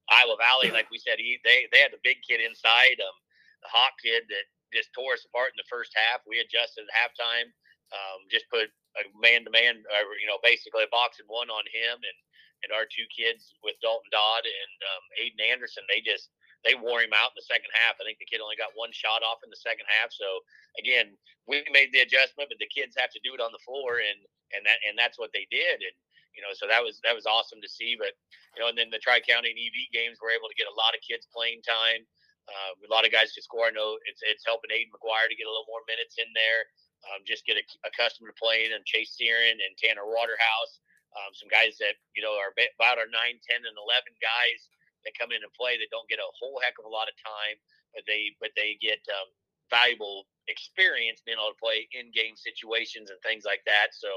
Iowa 0.09 0.39
Valley, 0.39 0.71
like 0.71 0.87
we 0.89 0.99
said, 0.99 1.19
he, 1.19 1.39
they 1.43 1.67
they 1.71 1.83
had 1.83 1.91
the 1.91 2.03
big 2.03 2.23
kid 2.23 2.39
inside, 2.39 2.97
um, 3.03 3.17
the 3.63 3.71
hot 3.71 3.95
kid 3.99 4.23
that 4.31 4.45
just 4.71 4.91
tore 4.91 5.15
us 5.15 5.25
apart 5.27 5.55
in 5.55 5.59
the 5.59 5.71
first 5.71 5.91
half. 5.95 6.23
We 6.27 6.39
adjusted 6.39 6.87
at 6.87 6.95
halftime, 6.95 7.51
um, 7.91 8.27
just 8.31 8.47
put 8.51 8.71
a 8.99 9.03
man 9.19 9.43
to 9.47 9.51
man, 9.51 9.79
you 10.19 10.27
know, 10.27 10.39
basically 10.43 10.83
a 10.87 10.91
box 10.91 11.19
and 11.19 11.27
one 11.27 11.51
on 11.51 11.63
him, 11.71 11.99
and 11.99 12.17
and 12.65 12.73
our 12.73 12.89
two 12.89 13.05
kids 13.13 13.53
with 13.61 13.77
Dalton 13.85 14.09
Dodd 14.09 14.43
and 14.43 14.73
um, 14.89 15.03
Aiden 15.21 15.43
Anderson, 15.45 15.85
they 15.85 16.01
just 16.01 16.33
they 16.65 16.73
wore 16.73 17.05
him 17.05 17.13
out 17.13 17.31
in 17.31 17.37
the 17.37 17.45
second 17.45 17.69
half. 17.77 18.01
I 18.01 18.03
think 18.03 18.17
the 18.17 18.25
kid 18.27 18.41
only 18.41 18.57
got 18.57 18.73
one 18.73 18.89
shot 18.89 19.21
off 19.21 19.45
in 19.45 19.53
the 19.53 19.61
second 19.61 19.85
half. 19.87 20.09
So 20.09 20.41
again, 20.81 21.13
we 21.45 21.61
made 21.69 21.93
the 21.93 22.01
adjustment, 22.01 22.49
but 22.49 22.57
the 22.57 22.71
kids 22.71 22.97
have 22.97 23.13
to 23.13 23.21
do 23.21 23.37
it 23.37 23.43
on 23.43 23.53
the 23.53 23.61
floor, 23.61 24.01
and 24.01 24.19
and 24.57 24.65
that 24.65 24.81
and 24.87 24.97
that's 24.97 25.21
what 25.21 25.31
they 25.35 25.45
did. 25.53 25.85
And 25.85 25.95
you 26.37 26.45
know, 26.45 26.53
so 26.53 26.69
that 26.69 26.85
was 26.85 27.01
that 27.01 27.17
was 27.17 27.25
awesome 27.25 27.57
to 27.65 27.67
see. 27.67 27.97
But 27.97 28.13
you 28.53 28.61
know, 28.61 28.69
and 28.69 28.77
then 28.77 28.93
the 28.93 29.01
Tri 29.01 29.17
County 29.25 29.49
and 29.49 29.57
EV 29.57 29.89
games 29.89 30.21
were 30.21 30.29
able 30.29 30.47
to 30.47 30.55
get 30.55 30.69
a 30.69 30.77
lot 30.77 30.93
of 30.93 31.01
kids 31.01 31.25
playing 31.33 31.65
time. 31.65 32.05
Uh, 32.47 32.79
a 32.79 32.93
lot 32.93 33.03
of 33.03 33.11
guys 33.11 33.35
to 33.35 33.41
score. 33.41 33.67
I 33.67 33.75
know 33.75 33.97
it's 34.05 34.21
it's 34.21 34.45
helping 34.45 34.69
Aiden 34.69 34.93
McGuire 34.93 35.27
to 35.27 35.35
get 35.35 35.49
a 35.49 35.51
little 35.51 35.67
more 35.67 35.83
minutes 35.89 36.21
in 36.21 36.29
there. 36.37 36.69
Um, 37.09 37.25
just 37.25 37.43
get 37.49 37.57
a, 37.59 37.65
accustomed 37.83 38.29
to 38.29 38.37
playing 38.37 38.71
and 38.71 38.85
Chase 38.85 39.17
Searing 39.17 39.57
and 39.57 39.73
Tanner 39.75 40.05
Waterhouse. 40.05 40.79
Um, 41.17 41.33
some 41.33 41.49
guys 41.49 41.75
that 41.81 41.97
you 42.13 42.21
know 42.21 42.37
are 42.37 42.53
about 42.53 43.01
our 43.01 43.09
9, 43.09 43.17
10, 43.17 43.65
and 43.65 43.75
11 43.75 44.13
guys 44.21 44.59
that 45.03 45.17
come 45.17 45.33
in 45.33 45.41
and 45.41 45.53
play 45.57 45.75
that 45.81 45.89
don't 45.89 46.07
get 46.07 46.21
a 46.21 46.35
whole 46.37 46.61
heck 46.61 46.77
of 46.77 46.85
a 46.85 46.93
lot 46.93 47.09
of 47.09 47.17
time, 47.19 47.57
but 47.97 48.05
they 48.05 48.37
but 48.37 48.53
they 48.53 48.77
get 48.77 49.01
um, 49.09 49.29
valuable 49.69 50.25
experience 50.47 51.19
being 51.23 51.37
able 51.37 51.51
to 51.51 51.59
play 51.59 51.87
in 51.91 52.11
game 52.15 52.39
situations 52.39 53.11
and 53.11 53.19
things 53.19 53.43
like 53.43 53.61
that. 53.67 53.91
So, 53.91 54.07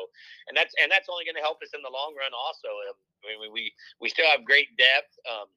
and 0.49 0.55
that's 0.55 0.75
and 0.79 0.91
that's 0.91 1.11
only 1.11 1.27
going 1.27 1.39
to 1.39 1.45
help 1.45 1.63
us 1.63 1.75
in 1.75 1.83
the 1.83 1.93
long 1.93 2.15
run. 2.15 2.31
Also, 2.35 2.71
um, 2.91 2.99
I 3.27 3.37
mean, 3.39 3.53
we 3.53 3.75
we 3.99 4.09
still 4.09 4.29
have 4.31 4.47
great 4.47 4.71
depth. 4.79 5.13
Um, 5.27 5.51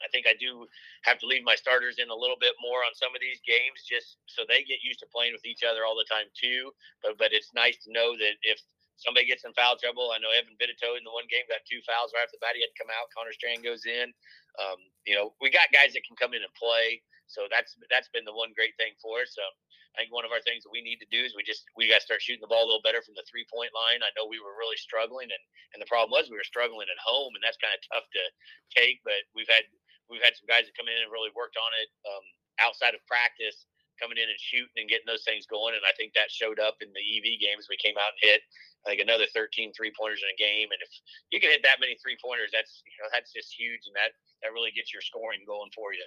I 0.00 0.08
think 0.08 0.24
I 0.24 0.32
do 0.40 0.64
have 1.04 1.20
to 1.20 1.28
leave 1.28 1.44
my 1.44 1.54
starters 1.54 2.00
in 2.00 2.08
a 2.08 2.16
little 2.16 2.40
bit 2.40 2.56
more 2.56 2.80
on 2.88 2.96
some 2.96 3.12
of 3.12 3.20
these 3.20 3.44
games, 3.44 3.84
just 3.84 4.16
so 4.24 4.48
they 4.48 4.64
get 4.64 4.80
used 4.80 5.00
to 5.04 5.08
playing 5.12 5.36
with 5.36 5.44
each 5.44 5.60
other 5.60 5.84
all 5.84 5.94
the 5.94 6.08
time 6.08 6.28
too. 6.32 6.72
But 7.04 7.20
but 7.20 7.36
it's 7.36 7.52
nice 7.52 7.76
to 7.84 7.92
know 7.92 8.16
that 8.16 8.36
if 8.42 8.58
somebody 9.00 9.24
gets 9.24 9.48
in 9.48 9.56
foul 9.56 9.80
trouble. 9.80 10.12
I 10.12 10.20
know 10.20 10.28
Evan 10.30 10.54
Vitito 10.60 10.94
in 10.94 11.04
the 11.08 11.12
one 11.12 11.24
game 11.32 11.48
got 11.48 11.64
two 11.64 11.80
fouls 11.88 12.12
right 12.12 12.28
off 12.28 12.32
the 12.32 12.40
bat. 12.44 12.54
He 12.54 12.60
had 12.60 12.70
to 12.70 12.78
come 12.78 12.92
out. 12.92 13.08
Connor 13.16 13.32
Strand 13.32 13.64
goes 13.64 13.88
in. 13.88 14.12
Um, 14.60 14.78
you 15.08 15.16
know, 15.16 15.32
we 15.40 15.48
got 15.48 15.72
guys 15.72 15.96
that 15.96 16.04
can 16.04 16.20
come 16.20 16.36
in 16.36 16.44
and 16.44 16.52
play. 16.54 17.00
So 17.30 17.46
that's 17.46 17.78
that's 17.88 18.10
been 18.10 18.26
the 18.26 18.34
one 18.34 18.52
great 18.52 18.74
thing 18.76 18.98
for 18.98 19.22
us. 19.22 19.32
Um, 19.38 19.54
I 19.94 20.06
think 20.06 20.14
one 20.14 20.26
of 20.26 20.30
our 20.30 20.42
things 20.42 20.62
that 20.62 20.74
we 20.74 20.82
need 20.82 21.02
to 21.02 21.10
do 21.10 21.22
is 21.22 21.34
we 21.34 21.42
just 21.42 21.66
we 21.74 21.90
got 21.90 22.02
to 22.02 22.06
start 22.06 22.22
shooting 22.22 22.42
the 22.42 22.50
ball 22.50 22.62
a 22.62 22.68
little 22.68 22.84
better 22.84 23.02
from 23.02 23.18
the 23.18 23.26
three 23.26 23.46
point 23.50 23.74
line. 23.74 24.02
I 24.02 24.14
know 24.14 24.26
we 24.26 24.42
were 24.42 24.54
really 24.54 24.78
struggling, 24.78 25.30
and 25.30 25.44
and 25.74 25.80
the 25.82 25.90
problem 25.90 26.14
was 26.14 26.30
we 26.30 26.38
were 26.38 26.46
struggling 26.46 26.90
at 26.90 27.00
home, 27.02 27.34
and 27.34 27.42
that's 27.42 27.58
kind 27.58 27.74
of 27.74 27.82
tough 27.90 28.06
to 28.14 28.22
take. 28.70 29.02
But 29.02 29.26
we've 29.34 29.50
had 29.50 29.66
we've 30.06 30.22
had 30.22 30.38
some 30.38 30.50
guys 30.50 30.66
that 30.66 30.78
come 30.78 30.90
in 30.90 30.98
and 30.98 31.10
really 31.10 31.34
worked 31.34 31.58
on 31.58 31.70
it 31.82 31.88
um, 32.06 32.24
outside 32.62 32.94
of 32.94 33.02
practice 33.10 33.66
coming 34.00 34.16
in 34.16 34.32
and 34.32 34.40
shooting 34.40 34.72
and 34.80 34.88
getting 34.88 35.06
those 35.06 35.28
things 35.28 35.44
going. 35.44 35.76
And 35.76 35.84
I 35.84 35.92
think 35.94 36.16
that 36.16 36.32
showed 36.32 36.56
up 36.56 36.80
in 36.80 36.88
the 36.96 37.04
EV 37.04 37.36
games. 37.36 37.68
We 37.68 37.76
came 37.76 38.00
out 38.00 38.16
and 38.16 38.24
hit, 38.24 38.40
I 38.88 38.96
think, 38.96 39.04
another 39.04 39.28
13 39.36 39.76
three 39.76 39.92
pointers 39.92 40.24
in 40.24 40.32
a 40.32 40.40
game. 40.40 40.72
And 40.72 40.80
if 40.80 40.90
you 41.28 41.38
can 41.38 41.52
hit 41.52 41.60
that 41.68 41.84
many 41.84 42.00
three 42.00 42.16
pointers, 42.16 42.48
that's 42.50 42.80
you 42.88 42.96
know 42.98 43.12
that's 43.12 43.30
just 43.30 43.52
huge, 43.52 43.84
and 43.84 43.94
that 43.94 44.16
that 44.40 44.56
really 44.56 44.72
gets 44.72 44.90
your 44.90 45.04
scoring 45.04 45.44
going 45.44 45.70
for 45.76 45.92
you. 45.92 46.06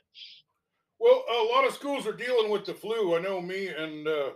Well, 1.04 1.26
a 1.30 1.52
lot 1.52 1.68
of 1.68 1.74
schools 1.74 2.08
are 2.08 2.16
dealing 2.16 2.50
with 2.50 2.64
the 2.64 2.74
flu. 2.74 3.18
I 3.18 3.20
know 3.20 3.42
me 3.42 3.68
and 3.68 4.08
uh, 4.08 4.30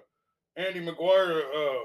Andy 0.57 0.85
McGuire 0.85 1.39
uh, 1.39 1.79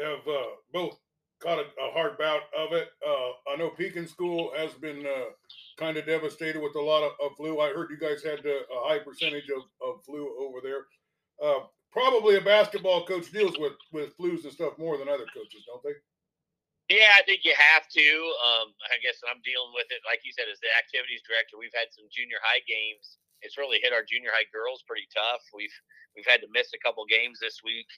have 0.00 0.26
uh, 0.26 0.56
both 0.72 0.96
caught 1.38 1.58
a, 1.58 1.68
a, 1.76 1.92
hard 1.92 2.16
bout 2.16 2.48
of 2.56 2.72
it. 2.72 2.88
Uh, 3.06 3.52
I 3.52 3.56
know 3.58 3.68
Pekin 3.68 4.08
School 4.08 4.52
has 4.56 4.72
been 4.72 5.04
uh, 5.04 5.36
kind 5.78 5.98
of 5.98 6.06
devastated 6.06 6.62
with 6.62 6.76
a 6.76 6.80
lot 6.80 7.04
of, 7.04 7.12
of 7.20 7.36
flu. 7.36 7.60
I 7.60 7.76
heard 7.76 7.90
you 7.90 8.00
guys 8.00 8.24
had 8.24 8.40
a, 8.46 8.64
a 8.72 8.88
high 8.88 9.00
percentage 9.00 9.50
of, 9.52 9.68
of 9.84 10.02
flu 10.08 10.32
over 10.48 10.64
there. 10.64 10.88
Uh, 11.36 11.68
probably 11.92 12.36
a 12.36 12.40
basketball 12.40 13.04
coach 13.04 13.30
deals 13.30 13.58
with 13.58 13.76
with 13.92 14.16
flus 14.16 14.44
and 14.44 14.52
stuff 14.52 14.78
more 14.78 14.96
than 14.96 15.12
other 15.12 15.28
coaches, 15.28 15.68
don't 15.68 15.84
they? 15.84 16.96
Yeah, 16.96 17.20
I 17.20 17.22
think 17.28 17.44
you 17.44 17.52
have 17.52 17.84
to. 17.84 18.08
Um, 18.48 18.72
I 18.88 18.96
guess 19.04 19.20
I'm 19.28 19.44
dealing 19.44 19.76
with 19.76 19.92
it, 19.92 20.00
like 20.08 20.24
you 20.24 20.32
said, 20.32 20.48
as 20.48 20.56
the 20.64 20.72
activities 20.72 21.20
director. 21.28 21.60
We've 21.60 21.76
had 21.76 21.92
some 21.92 22.08
junior 22.08 22.40
high 22.40 22.64
games. 22.64 23.20
It's 23.42 23.58
really 23.58 23.80
hit 23.82 23.92
our 23.92 24.04
junior 24.04 24.30
high 24.32 24.48
girls 24.52 24.84
pretty 24.86 25.08
tough. 25.12 25.42
We've 25.54 25.74
we've 26.16 26.28
had 26.28 26.40
to 26.42 26.50
miss 26.52 26.72
a 26.74 26.82
couple 26.84 27.04
games 27.08 27.38
this 27.40 27.60
week 27.64 27.88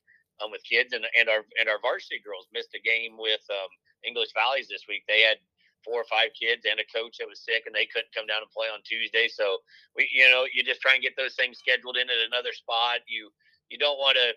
um, 0.41 0.51
with 0.51 0.63
kids, 0.65 0.93
and 0.93 1.05
and 1.19 1.29
our 1.29 1.45
and 1.59 1.69
our 1.69 1.81
varsity 1.83 2.23
girls 2.23 2.51
missed 2.53 2.75
a 2.75 2.83
game 2.83 3.19
with 3.19 3.43
um, 3.51 3.71
English 4.07 4.31
Valleys 4.35 4.69
this 4.69 4.87
week. 4.89 5.03
They 5.07 5.23
had 5.23 5.39
four 5.85 5.99
or 5.99 6.09
five 6.09 6.31
kids 6.39 6.63
and 6.65 6.79
a 6.79 6.87
coach 6.95 7.19
that 7.19 7.29
was 7.29 7.43
sick 7.43 7.67
and 7.67 7.75
they 7.75 7.87
couldn't 7.91 8.15
come 8.15 8.27
down 8.27 8.43
and 8.43 8.51
play 8.55 8.71
on 8.71 8.81
Tuesday. 8.87 9.27
So 9.27 9.59
we, 9.95 10.07
you 10.15 10.27
know, 10.31 10.47
you 10.47 10.63
just 10.63 10.81
try 10.81 10.95
and 10.95 11.03
get 11.03 11.19
those 11.19 11.35
things 11.35 11.59
scheduled 11.59 11.99
in 11.99 12.07
at 12.07 12.27
another 12.27 12.55
spot. 12.55 13.03
You, 13.11 13.31
you 13.69 13.79
don't 13.79 13.99
want 13.99 14.17
to, 14.17 14.35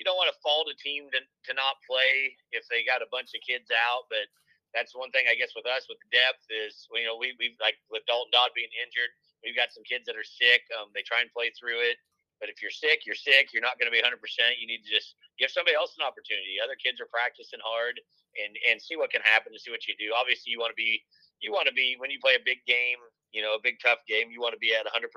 you 0.00 0.04
don't 0.04 0.16
want 0.16 0.32
to 0.32 0.42
fault 0.44 0.68
a 0.72 0.76
team 0.76 1.08
to, 1.12 1.20
to 1.20 1.52
not 1.52 1.80
play 1.84 2.36
if 2.52 2.64
they 2.68 2.84
got 2.84 3.04
a 3.04 3.12
bunch 3.12 3.32
of 3.36 3.44
kids 3.44 3.68
out. 3.72 4.08
But 4.08 4.28
that's 4.72 4.96
one 4.96 5.12
thing 5.12 5.28
I 5.28 5.36
guess 5.36 5.56
with 5.56 5.68
us 5.68 5.88
with 5.88 6.00
depth 6.12 6.44
is, 6.52 6.88
you 6.92 7.04
know, 7.04 7.16
we, 7.16 7.36
we 7.40 7.56
like 7.60 7.80
with 7.88 8.04
Dalton 8.08 8.32
Dodd 8.32 8.52
being 8.56 8.72
injured, 8.76 9.12
we've 9.46 9.54
got 9.54 9.70
some 9.70 9.86
kids 9.86 10.10
that 10.10 10.18
are 10.18 10.26
sick. 10.26 10.66
Um, 10.74 10.90
they 10.90 11.06
try 11.06 11.22
and 11.22 11.30
play 11.30 11.54
through 11.54 11.78
it. 11.86 12.02
But 12.42 12.50
if 12.52 12.60
you're 12.60 12.74
sick, 12.74 13.06
you're 13.06 13.16
sick. 13.16 13.54
You're 13.54 13.64
not 13.64 13.78
going 13.80 13.88
to 13.88 13.94
be 13.94 14.02
100%. 14.02 14.12
You 14.58 14.66
need 14.68 14.84
to 14.84 14.90
just 14.90 15.16
give 15.38 15.48
somebody 15.48 15.78
else 15.78 15.96
an 15.96 16.04
opportunity. 16.04 16.60
Other 16.60 16.76
kids 16.76 17.00
are 17.00 17.08
practicing 17.08 17.62
hard 17.62 17.96
and 18.36 18.52
and 18.68 18.76
see 18.76 19.00
what 19.00 19.08
can 19.08 19.24
happen 19.24 19.56
and 19.56 19.60
see 19.62 19.72
what 19.72 19.88
you 19.88 19.96
do. 19.96 20.12
Obviously, 20.12 20.52
you 20.52 20.60
want 20.60 20.74
to 20.74 20.76
be 20.76 21.00
you 21.40 21.48
want 21.48 21.64
to 21.64 21.72
be 21.72 21.96
when 21.96 22.12
you 22.12 22.20
play 22.20 22.36
a 22.36 22.44
big 22.44 22.60
game, 22.68 23.00
you 23.32 23.40
know, 23.40 23.56
a 23.56 23.62
big 23.62 23.80
tough 23.80 24.04
game. 24.04 24.28
You 24.28 24.44
want 24.44 24.52
to 24.52 24.60
be 24.60 24.76
at 24.76 24.84
100%, 24.84 25.08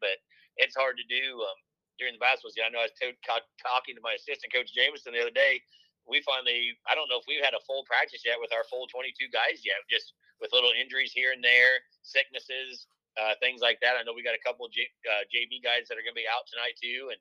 but 0.00 0.20
it's 0.60 0.76
hard 0.76 1.00
to 1.00 1.06
do 1.08 1.40
um, 1.40 1.58
during 1.96 2.12
the 2.12 2.20
basketball 2.20 2.52
season. 2.52 2.68
I 2.68 2.72
know 2.72 2.84
I 2.84 2.92
was 2.92 2.96
t- 3.00 3.16
talking 3.60 3.96
to 3.96 4.04
my 4.04 4.16
assistant 4.16 4.52
coach 4.52 4.72
Jameson 4.72 5.16
the 5.16 5.24
other 5.24 5.32
day. 5.32 5.60
We 6.04 6.22
finally, 6.22 6.76
I 6.86 6.94
don't 6.94 7.10
know 7.10 7.18
if 7.18 7.26
we've 7.26 7.42
had 7.42 7.56
a 7.56 7.66
full 7.66 7.82
practice 7.84 8.22
yet 8.22 8.38
with 8.38 8.54
our 8.54 8.62
full 8.70 8.86
22 8.88 9.26
guys 9.34 9.66
yet, 9.66 9.80
just 9.90 10.14
with 10.38 10.54
little 10.54 10.70
injuries 10.76 11.10
here 11.10 11.34
and 11.34 11.42
there, 11.42 11.82
sicknesses 12.06 12.86
uh, 13.16 13.34
things 13.40 13.64
like 13.64 13.80
that. 13.80 13.96
I 13.96 14.04
know 14.04 14.12
we 14.12 14.24
got 14.24 14.36
a 14.36 14.46
couple 14.46 14.68
of 14.68 14.72
J, 14.72 14.86
uh, 15.08 15.24
JV 15.32 15.64
guys 15.64 15.88
that 15.88 15.96
are 15.96 16.04
going 16.04 16.16
to 16.16 16.22
be 16.22 16.28
out 16.28 16.44
tonight 16.48 16.76
too, 16.76 17.12
and 17.12 17.20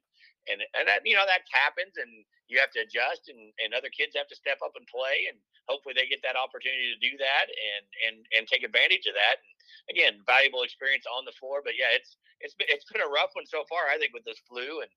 and 0.52 0.60
and 0.76 0.86
that 0.88 1.02
you 1.08 1.16
know 1.16 1.26
that 1.26 1.48
happens, 1.52 1.96
and 1.98 2.12
you 2.52 2.60
have 2.60 2.72
to 2.76 2.84
adjust, 2.84 3.32
and 3.32 3.52
and 3.64 3.74
other 3.74 3.92
kids 3.92 4.14
have 4.16 4.30
to 4.30 4.38
step 4.38 4.60
up 4.62 4.76
and 4.76 4.86
play, 4.92 5.32
and 5.32 5.40
hopefully 5.72 5.96
they 5.98 6.08
get 6.08 6.22
that 6.28 6.38
opportunity 6.40 6.92
to 6.92 7.00
do 7.02 7.14
that, 7.18 7.48
and 7.50 7.86
and 8.08 8.16
and 8.36 8.44
take 8.46 8.64
advantage 8.68 9.08
of 9.08 9.16
that. 9.18 9.40
And 9.42 9.52
again, 9.90 10.22
valuable 10.28 10.64
experience 10.68 11.08
on 11.10 11.26
the 11.26 11.36
floor, 11.40 11.64
but 11.64 11.80
yeah, 11.80 11.92
it's 11.96 12.20
it's 12.44 12.56
been, 12.56 12.70
it's 12.70 12.88
been 12.92 13.06
a 13.06 13.10
rough 13.10 13.34
one 13.34 13.48
so 13.48 13.66
far, 13.72 13.90
I 13.90 13.98
think, 13.98 14.12
with 14.12 14.28
this 14.28 14.42
flu, 14.46 14.84
and 14.84 14.92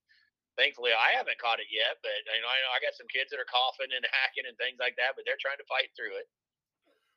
thankfully 0.58 0.90
I 0.92 1.14
haven't 1.14 1.38
caught 1.38 1.62
it 1.62 1.70
yet, 1.70 2.02
but 2.02 2.12
you 2.26 2.42
know 2.42 2.50
I, 2.50 2.58
I 2.76 2.82
got 2.82 2.98
some 2.98 3.08
kids 3.08 3.30
that 3.30 3.40
are 3.40 3.48
coughing 3.48 3.94
and 3.94 4.04
hacking 4.18 4.50
and 4.50 4.58
things 4.58 4.82
like 4.82 4.98
that, 4.98 5.14
but 5.14 5.22
they're 5.24 5.40
trying 5.40 5.62
to 5.62 5.70
fight 5.70 5.94
through 5.94 6.18
it. 6.18 6.26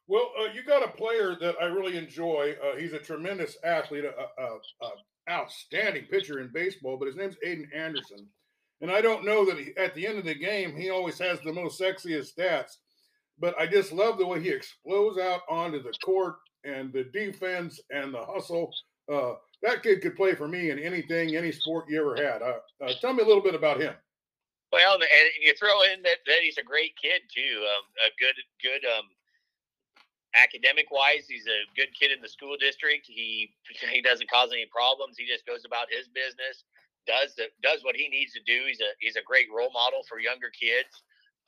Well, 0.08 0.32
uh, 0.40 0.52
you 0.54 0.64
got 0.64 0.84
a 0.84 0.92
player 0.92 1.38
that 1.40 1.56
I 1.62 1.66
really 1.66 1.98
enjoy. 1.98 2.56
Uh, 2.64 2.76
he's 2.78 2.94
a 2.94 3.00
tremendous 3.00 3.58
athlete, 3.64 4.06
a, 4.06 4.42
a, 4.42 4.46
a, 4.82 4.92
outstanding 5.30 6.06
pitcher 6.06 6.40
in 6.40 6.50
baseball, 6.54 6.98
but 6.98 7.08
his 7.08 7.16
name's 7.16 7.38
Aiden 7.46 7.68
Anderson. 7.76 8.28
And 8.82 8.92
I 8.92 9.02
don't 9.02 9.24
know 9.24 9.46
that 9.46 9.58
he, 9.60 9.72
at 9.78 9.94
the 9.94 10.08
end 10.08 10.18
of 10.18 10.26
the 10.26 10.34
game, 10.34 10.76
he 10.76 10.90
always 10.90 11.20
has 11.20 11.40
the 11.42 11.54
most 11.54 11.80
sexiest 11.80 12.36
stats, 12.36 12.78
but 13.40 13.58
I 13.60 13.68
just 13.68 13.92
love 13.92 14.18
the 14.18 14.26
way 14.26 14.42
he 14.42 14.50
explodes 14.50 15.20
out 15.20 15.42
onto 15.50 15.82
the 15.82 15.94
court 16.04 16.38
and 16.64 16.92
the 16.92 17.04
defense 17.06 17.80
and 17.92 18.14
the 18.14 18.24
hustle. 18.26 18.74
Uh, 19.12 19.34
that 19.62 19.84
kid 19.84 20.02
could 20.02 20.16
play 20.16 20.34
for 20.34 20.48
me 20.48 20.72
in 20.72 20.80
anything, 20.80 21.36
any 21.36 21.52
sport 21.52 21.86
you 21.88 22.02
ever 22.02 22.16
had. 22.16 22.42
Uh, 22.42 22.58
uh, 22.84 22.94
tell 23.00 23.14
me 23.14 23.24
a 23.24 23.28
little 23.28 23.44
bit 23.44 23.56
about 23.56 23.80
him. 23.80 23.94
Well, 24.72 24.96
and 24.96 25.30
you 25.42 25.54
throw 25.60 25.82
in 25.84 26.02
that, 26.04 26.18
that 26.26 26.40
he's 26.42 26.58
a 26.58 26.64
great 26.64 26.94
kid 27.02 27.22
too. 27.34 27.60
Um, 27.62 27.84
a 28.08 28.12
good, 28.20 28.36
good 28.64 28.88
um, 28.98 29.06
academic 30.36 30.92
wise, 30.92 31.28
he's 31.28 31.48
a 31.48 31.68
good 31.76 31.92
kid 31.98 32.12
in 32.12 32.22
the 32.22 32.30
school 32.30 32.56
district. 32.60 33.08
He 33.08 33.54
he 33.92 34.02
doesn't 34.02 34.30
cause 34.30 34.52
any 34.52 34.68
problems. 34.72 35.18
He 35.18 35.26
just 35.28 35.46
goes 35.46 35.64
about 35.66 35.92
his 35.92 36.08
business, 36.12 36.64
does 37.08 37.36
the, 37.36 37.52
does 37.64 37.84
what 37.84 37.96
he 37.96 38.08
needs 38.08 38.34
to 38.34 38.44
do. 38.46 38.68
He's 38.68 38.82
a 38.82 38.92
he's 39.00 39.16
a 39.20 39.26
great 39.26 39.48
role 39.52 39.72
model 39.72 40.04
for 40.08 40.20
younger 40.20 40.52
kids. 40.52 40.92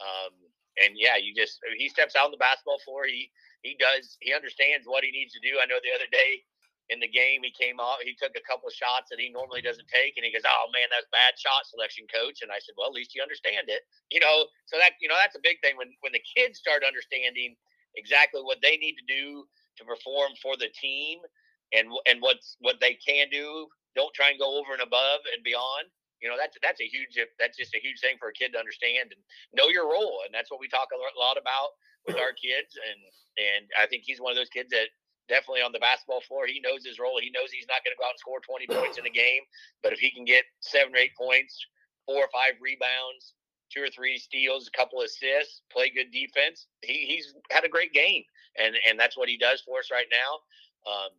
Um, 0.02 0.34
and 0.82 0.98
yeah, 0.98 1.16
you 1.16 1.36
just 1.36 1.60
he 1.78 1.88
steps 1.88 2.16
out 2.16 2.28
on 2.28 2.36
the 2.36 2.42
basketball 2.42 2.82
floor. 2.84 3.06
He 3.06 3.30
he 3.62 3.78
does 3.80 4.18
he 4.20 4.34
understands 4.34 4.88
what 4.88 5.04
he 5.04 5.12
needs 5.12 5.34
to 5.34 5.42
do. 5.44 5.62
I 5.62 5.70
know 5.70 5.80
the 5.80 5.94
other 5.94 6.10
day 6.12 6.44
in 6.92 7.00
the 7.00 7.08
game 7.08 7.40
he 7.44 7.54
came 7.56 7.80
off 7.80 8.04
he 8.04 8.12
took 8.12 8.36
a 8.36 8.44
couple 8.44 8.68
of 8.68 8.76
shots 8.76 9.08
that 9.08 9.20
he 9.20 9.32
normally 9.32 9.64
doesn't 9.64 9.88
take 9.88 10.20
and 10.20 10.28
he 10.28 10.34
goes 10.36 10.44
oh 10.44 10.68
man 10.76 10.92
that's 10.92 11.08
bad 11.16 11.32
shot 11.40 11.64
selection 11.64 12.04
coach 12.12 12.44
and 12.44 12.52
i 12.52 12.60
said 12.60 12.76
well 12.76 12.92
at 12.92 12.98
least 12.98 13.16
you 13.16 13.24
understand 13.24 13.72
it 13.72 13.88
you 14.12 14.20
know 14.20 14.52
so 14.68 14.76
that 14.76 15.00
you 15.00 15.08
know 15.08 15.16
that's 15.16 15.40
a 15.40 15.48
big 15.48 15.56
thing 15.64 15.80
when 15.80 15.96
when 16.04 16.12
the 16.12 16.20
kids 16.28 16.60
start 16.60 16.84
understanding 16.84 17.56
exactly 17.96 18.42
what 18.42 18.58
they 18.62 18.78
need 18.78 18.96
to 18.96 19.08
do 19.08 19.46
to 19.78 19.84
perform 19.86 20.32
for 20.42 20.56
the 20.58 20.70
team 20.80 21.20
and 21.74 21.88
and 22.08 22.22
what's 22.22 22.58
what 22.60 22.78
they 22.80 22.98
can 23.00 23.28
do 23.32 23.68
don't 23.96 24.14
try 24.14 24.30
and 24.30 24.40
go 24.40 24.60
over 24.60 24.74
and 24.74 24.82
above 24.82 25.22
and 25.34 25.44
beyond 25.44 25.90
you 26.22 26.30
know 26.30 26.36
that's 26.38 26.58
that's 26.62 26.82
a 26.82 26.88
huge 26.88 27.18
that's 27.40 27.58
just 27.58 27.76
a 27.76 27.82
huge 27.82 28.00
thing 28.00 28.16
for 28.20 28.30
a 28.30 28.38
kid 28.38 28.54
to 28.54 28.60
understand 28.60 29.12
and 29.12 29.22
know 29.54 29.70
your 29.70 29.90
role 29.90 30.22
and 30.26 30.34
that's 30.34 30.50
what 30.50 30.60
we 30.60 30.68
talk 30.70 30.88
a 30.94 31.20
lot 31.20 31.38
about 31.38 31.74
with 32.06 32.18
our 32.18 32.34
kids 32.38 32.78
and 32.78 33.00
and 33.42 33.66
i 33.82 33.86
think 33.88 34.04
he's 34.06 34.22
one 34.22 34.32
of 34.32 34.38
those 34.38 34.54
kids 34.54 34.70
that 34.70 34.88
definitely 35.30 35.64
on 35.64 35.72
the 35.72 35.80
basketball 35.80 36.22
floor. 36.28 36.48
He 36.48 36.60
knows 36.60 36.84
his 36.84 37.00
role. 37.00 37.20
He 37.20 37.32
knows 37.32 37.52
he's 37.52 37.70
not 37.70 37.84
going 37.84 37.96
to 37.96 38.00
go 38.00 38.08
out 38.08 38.16
and 38.16 38.24
score 38.24 38.44
20 38.44 38.68
points 38.68 38.98
in 39.00 39.08
a 39.08 39.14
game, 39.14 39.44
but 39.82 39.94
if 39.94 40.00
he 40.00 40.12
can 40.12 40.26
get 40.26 40.44
seven 40.60 40.96
or 40.96 41.00
eight 41.00 41.16
points, 41.16 41.56
four 42.06 42.28
or 42.28 42.32
five 42.34 42.60
rebounds, 42.60 43.36
two 43.74 43.82
or 43.82 43.90
three 43.90 44.18
steals, 44.18 44.70
a 44.70 44.78
couple 44.78 45.02
assists, 45.02 45.62
play 45.72 45.90
good 45.90 46.12
defense, 46.12 46.68
he, 46.82 47.06
he's 47.08 47.34
had 47.50 47.64
a 47.64 47.70
great 47.70 47.94
game, 47.94 48.24
and 48.60 48.76
and 48.88 49.00
that's 49.00 49.18
what 49.18 49.30
he 49.30 49.38
does 49.38 49.62
for 49.62 49.80
us 49.80 49.90
right 49.92 50.08
now. 50.12 50.92
Um, 50.92 51.10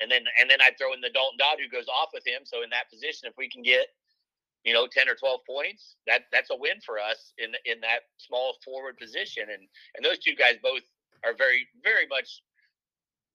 and 0.00 0.10
then 0.10 0.22
and 0.38 0.50
then 0.50 0.60
I 0.60 0.70
throw 0.78 0.92
in 0.92 1.00
the 1.00 1.10
Dalton 1.10 1.38
Dodd 1.38 1.58
who 1.58 1.70
goes 1.70 1.88
off 1.88 2.10
with 2.12 2.26
him. 2.26 2.42
So 2.44 2.62
in 2.62 2.70
that 2.70 2.90
position, 2.90 3.28
if 3.28 3.34
we 3.36 3.48
can 3.48 3.62
get 3.62 3.86
you 4.64 4.72
know 4.72 4.86
10 4.86 5.08
or 5.08 5.14
12 5.14 5.40
points, 5.46 5.96
that 6.06 6.26
that's 6.32 6.50
a 6.50 6.56
win 6.56 6.82
for 6.84 6.98
us 6.98 7.32
in 7.38 7.54
in 7.64 7.80
that 7.80 8.10
small 8.18 8.56
forward 8.64 8.98
position. 8.98 9.44
And 9.50 9.62
and 9.96 10.04
those 10.04 10.18
two 10.18 10.34
guys 10.34 10.56
both 10.62 10.82
are 11.24 11.34
very 11.34 11.66
very 11.82 12.06
much 12.06 12.42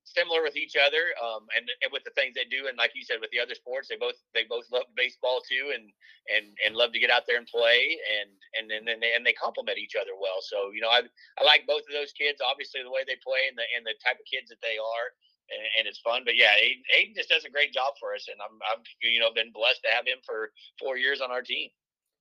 similar 0.08 0.42
with 0.42 0.56
each 0.56 0.76
other, 0.80 1.12
um, 1.20 1.44
and, 1.56 1.68
and 1.84 1.92
with 1.92 2.04
the 2.08 2.16
things 2.16 2.36
they 2.36 2.48
do. 2.48 2.68
And 2.68 2.78
like 2.78 2.96
you 2.96 3.04
said, 3.04 3.20
with 3.20 3.32
the 3.32 3.44
other 3.44 3.56
sports, 3.56 3.88
they 3.88 4.00
both 4.00 4.16
they 4.34 4.48
both 4.48 4.66
love 4.72 4.88
baseball 4.96 5.44
too, 5.44 5.76
and 5.76 5.92
and 6.32 6.56
and 6.64 6.76
love 6.76 6.94
to 6.94 7.02
get 7.04 7.12
out 7.12 7.28
there 7.28 7.38
and 7.38 7.48
play, 7.48 8.00
and 8.20 8.32
and 8.56 8.72
and 8.72 8.88
then 8.88 9.00
they, 9.04 9.12
and 9.14 9.26
they 9.26 9.36
complement 9.36 9.78
each 9.78 9.96
other 10.00 10.16
well. 10.16 10.40
So 10.40 10.72
you 10.72 10.82
know, 10.82 10.90
I 10.90 11.04
I 11.40 11.44
like 11.44 11.68
both 11.68 11.84
of 11.86 11.94
those 11.94 12.16
kids. 12.16 12.40
Obviously, 12.40 12.82
the 12.82 12.94
way 12.94 13.04
they 13.04 13.20
play 13.20 13.46
and 13.50 13.58
the 13.58 13.68
and 13.76 13.84
the 13.84 13.96
type 14.00 14.20
of 14.20 14.28
kids 14.28 14.50
that 14.50 14.64
they 14.64 14.80
are. 14.80 15.08
And, 15.48 15.64
and 15.80 15.84
it's 15.88 16.04
fun, 16.04 16.24
but 16.26 16.36
yeah, 16.36 16.52
Aiden, 16.60 16.84
Aiden 16.92 17.16
just 17.16 17.30
does 17.30 17.46
a 17.46 17.50
great 17.50 17.72
job 17.72 17.94
for 18.02 18.14
us, 18.14 18.28
and 18.28 18.36
I'm, 18.44 18.60
I'm, 18.68 18.84
you 19.00 19.22
know, 19.22 19.32
been 19.32 19.56
blessed 19.56 19.80
to 19.88 19.90
have 19.96 20.04
him 20.06 20.20
for 20.26 20.52
four 20.78 20.98
years 20.98 21.22
on 21.22 21.32
our 21.32 21.42
team. 21.42 21.70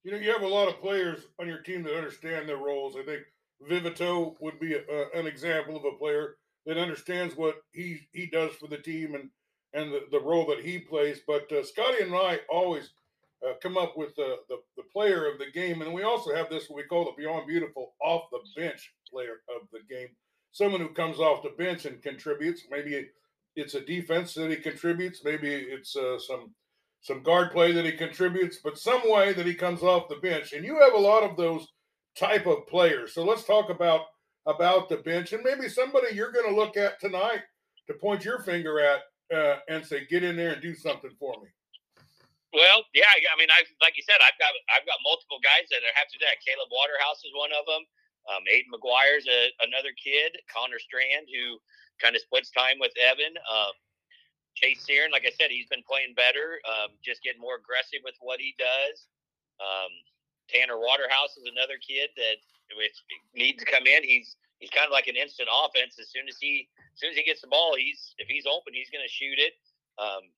You 0.04 0.12
know, 0.12 0.18
you 0.18 0.30
have 0.30 0.42
a 0.42 0.46
lot 0.46 0.68
of 0.68 0.78
players 0.80 1.26
on 1.40 1.48
your 1.48 1.58
team 1.58 1.82
that 1.82 1.96
understand 1.96 2.48
their 2.48 2.62
roles. 2.62 2.94
I 2.94 3.02
think 3.02 3.26
Vivito 3.68 4.37
would 4.40 4.61
be 4.61 4.74
a, 4.74 5.08
an 5.12 5.26
example 5.26 5.76
of 5.76 5.84
a 5.84 5.98
player 5.98 6.37
that 6.66 6.79
understands 6.79 7.37
what 7.37 7.57
he 7.72 8.00
he 8.12 8.26
does 8.26 8.52
for 8.57 8.66
the 8.66 8.79
team 8.79 9.14
and 9.14 9.31
and 9.72 9.92
the, 9.92 10.00
the 10.11 10.20
role 10.20 10.46
that 10.46 10.64
he 10.64 10.79
plays. 10.79 11.20
But 11.26 11.50
uh, 11.52 11.64
Scotty 11.64 12.02
and 12.02 12.14
I 12.14 12.40
always 12.50 12.90
uh, 13.46 13.52
come 13.62 13.76
up 13.76 13.96
with 13.96 14.14
the, 14.16 14.37
the, 14.48 14.57
the 14.76 14.83
player 14.92 15.31
of 15.31 15.38
the 15.38 15.50
game, 15.52 15.83
and 15.83 15.92
we 15.92 16.02
also 16.02 16.35
have 16.35 16.48
this 16.48 16.68
what 16.68 16.76
we 16.76 16.83
call 16.85 17.05
the 17.05 17.12
Beyond 17.16 17.46
Beautiful 17.46 17.94
off 18.02 18.22
the 18.31 18.40
bench 18.61 18.92
player 19.11 19.42
of 19.55 19.68
the 19.72 19.81
game. 19.94 20.09
Someone 20.52 20.81
who 20.81 20.88
comes 20.88 21.18
off 21.18 21.42
the 21.42 21.62
bench 21.62 21.85
and 21.85 22.02
contributes. 22.02 22.62
Maybe 22.70 23.07
it's 23.57 23.74
a 23.74 23.81
defense 23.81 24.35
that 24.35 24.50
he 24.50 24.57
contributes. 24.57 25.22
Maybe 25.24 25.48
it's 25.55 25.94
uh, 25.96 26.18
some 26.18 26.55
some 27.02 27.22
guard 27.22 27.52
play 27.52 27.72
that 27.72 27.85
he 27.85 27.92
contributes, 27.92 28.59
but 28.64 28.79
some 28.79 29.02
way 29.05 29.33
that 29.33 29.46
he 29.46 29.55
comes 29.55 29.83
off 29.83 30.09
the 30.09 30.16
bench. 30.16 30.52
And 30.52 30.64
you 30.64 30.81
have 30.81 30.94
a 30.94 30.98
lot 30.98 31.22
of 31.22 31.37
those 31.37 31.68
type 32.18 32.46
of 32.46 32.66
players. 32.66 33.14
So 33.14 33.22
let's 33.24 33.44
talk 33.44 33.70
about 33.70 34.07
about 34.46 34.88
the 34.88 34.98
bench 34.98 35.32
and 35.32 35.42
maybe 35.42 35.68
somebody 35.68 36.14
you're 36.14 36.32
going 36.32 36.48
to 36.48 36.54
look 36.54 36.76
at 36.76 37.00
tonight 37.00 37.42
to 37.87 37.94
point 37.94 38.24
your 38.24 38.40
finger 38.40 38.80
at 38.80 39.02
uh, 39.35 39.59
and 39.68 39.85
say, 39.85 40.06
get 40.06 40.22
in 40.22 40.37
there 40.37 40.54
and 40.54 40.62
do 40.62 40.74
something 40.74 41.11
for 41.18 41.35
me? 41.42 41.50
Well, 42.54 42.87
yeah, 42.94 43.11
I 43.11 43.37
mean, 43.37 43.50
I 43.52 43.66
like 43.85 43.98
you 43.98 44.06
said, 44.06 44.22
I've 44.22 44.38
got 44.40 44.48
I've 44.72 44.87
got 44.88 44.96
multiple 45.04 45.42
guys 45.44 45.68
that 45.68 45.85
have 45.92 46.09
to 46.09 46.16
do 46.16 46.24
that. 46.24 46.40
Caleb 46.40 46.72
Waterhouse 46.72 47.20
is 47.20 47.35
one 47.37 47.52
of 47.52 47.66
them. 47.68 47.85
Um, 48.32 48.42
Aiden 48.48 48.72
McGuire's 48.72 49.28
a, 49.28 49.52
another 49.66 49.92
kid. 49.92 50.35
Connor 50.48 50.80
Strand, 50.80 51.28
who 51.28 51.61
kind 52.00 52.16
of 52.16 52.22
splits 52.22 52.48
time 52.54 52.80
with 52.80 52.96
Evan. 52.96 53.35
Um, 53.44 53.74
Chase 54.56 54.80
Searon, 54.88 55.12
like 55.12 55.28
I 55.28 55.35
said, 55.37 55.52
he's 55.52 55.68
been 55.68 55.85
playing 55.85 56.16
better, 56.16 56.56
um, 56.64 56.96
just 57.04 57.20
getting 57.20 57.44
more 57.44 57.61
aggressive 57.61 58.00
with 58.00 58.16
what 58.24 58.40
he 58.40 58.56
does. 58.56 59.04
Um, 59.61 59.92
Tanner 60.48 60.80
Waterhouse 60.80 61.37
is 61.37 61.44
another 61.44 61.76
kid 61.76 62.09
that 62.16 62.40
which 62.74 62.96
needs 63.35 63.62
to 63.62 63.68
come 63.68 63.87
in. 63.87 64.02
He's 64.02 64.37
he's 64.59 64.70
kind 64.70 64.87
of 64.87 64.92
like 64.92 65.07
an 65.07 65.16
instant 65.16 65.48
offense. 65.52 66.00
As 66.00 66.11
soon 66.11 66.26
as 66.29 66.37
he 66.40 66.68
as 66.94 67.00
soon 67.00 67.11
as 67.12 67.16
he 67.16 67.24
gets 67.24 67.40
the 67.40 67.52
ball, 67.52 67.76
he's 67.76 68.14
if 68.18 68.26
he's 68.26 68.46
open, 68.46 68.74
he's 68.74 68.90
going 68.90 69.05
to 69.05 69.12
shoot 69.12 69.38
it. 69.38 69.55
Um, 70.00 70.33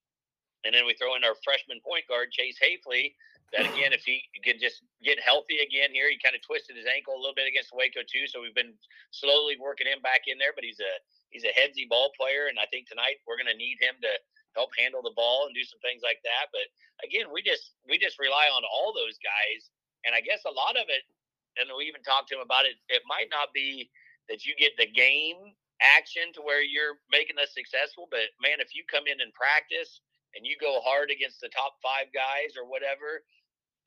and 0.67 0.75
then 0.75 0.83
we 0.83 0.93
throw 0.95 1.15
in 1.15 1.23
our 1.23 1.39
freshman 1.43 1.79
point 1.79 2.03
guard 2.11 2.31
Chase 2.35 2.59
Hafley. 2.59 3.15
That 3.55 3.65
again, 3.73 3.95
if 3.95 4.03
he 4.05 4.21
can 4.43 4.59
just 4.59 4.83
get 5.01 5.17
healthy 5.23 5.63
again 5.63 5.89
here, 5.95 6.11
he 6.11 6.19
kind 6.21 6.35
of 6.35 6.43
twisted 6.43 6.75
his 6.75 6.85
ankle 6.85 7.15
a 7.15 7.21
little 7.21 7.37
bit 7.37 7.47
against 7.47 7.73
Waco 7.73 8.03
too. 8.05 8.27
So 8.27 8.43
we've 8.43 8.57
been 8.57 8.75
slowly 9.09 9.57
working 9.57 9.87
him 9.87 10.03
back 10.03 10.27
in 10.27 10.37
there. 10.37 10.53
But 10.53 10.67
he's 10.67 10.83
a 10.83 10.93
he's 11.31 11.47
a 11.47 11.55
headsy 11.55 11.87
ball 11.87 12.11
player, 12.19 12.51
and 12.51 12.59
I 12.59 12.67
think 12.69 12.85
tonight 12.85 13.23
we're 13.25 13.39
going 13.39 13.51
to 13.51 13.57
need 13.57 13.79
him 13.79 13.97
to 14.03 14.13
help 14.57 14.73
handle 14.75 15.01
the 15.01 15.15
ball 15.15 15.45
and 15.45 15.53
do 15.53 15.63
some 15.63 15.79
things 15.79 16.01
like 16.03 16.19
that. 16.25 16.51
But 16.51 16.67
again, 17.05 17.31
we 17.31 17.41
just 17.41 17.77
we 17.87 17.97
just 17.97 18.19
rely 18.19 18.51
on 18.51 18.67
all 18.67 18.91
those 18.91 19.17
guys, 19.23 19.71
and 20.03 20.11
I 20.11 20.21
guess 20.21 20.43
a 20.43 20.53
lot 20.53 20.75
of 20.75 20.91
it 20.91 21.07
and 21.57 21.69
we 21.73 21.85
even 21.89 22.03
talked 22.03 22.29
to 22.29 22.35
him 22.37 22.45
about 22.45 22.65
it. 22.65 22.77
It 22.89 23.01
might 23.07 23.31
not 23.31 23.49
be 23.53 23.89
that 24.29 24.45
you 24.45 24.53
get 24.59 24.77
the 24.77 24.89
game 24.89 25.55
action 25.81 26.29
to 26.35 26.41
where 26.43 26.61
you're 26.61 26.99
making 27.09 27.39
us 27.39 27.55
successful, 27.55 28.07
but 28.11 28.29
man, 28.43 28.59
if 28.59 28.75
you 28.75 28.83
come 28.85 29.07
in 29.07 29.21
and 29.23 29.33
practice 29.33 30.01
and 30.35 30.45
you 30.45 30.59
go 30.59 30.83
hard 30.83 31.09
against 31.09 31.41
the 31.41 31.49
top 31.49 31.79
five 31.81 32.11
guys 32.13 32.53
or 32.59 32.67
whatever, 32.69 33.23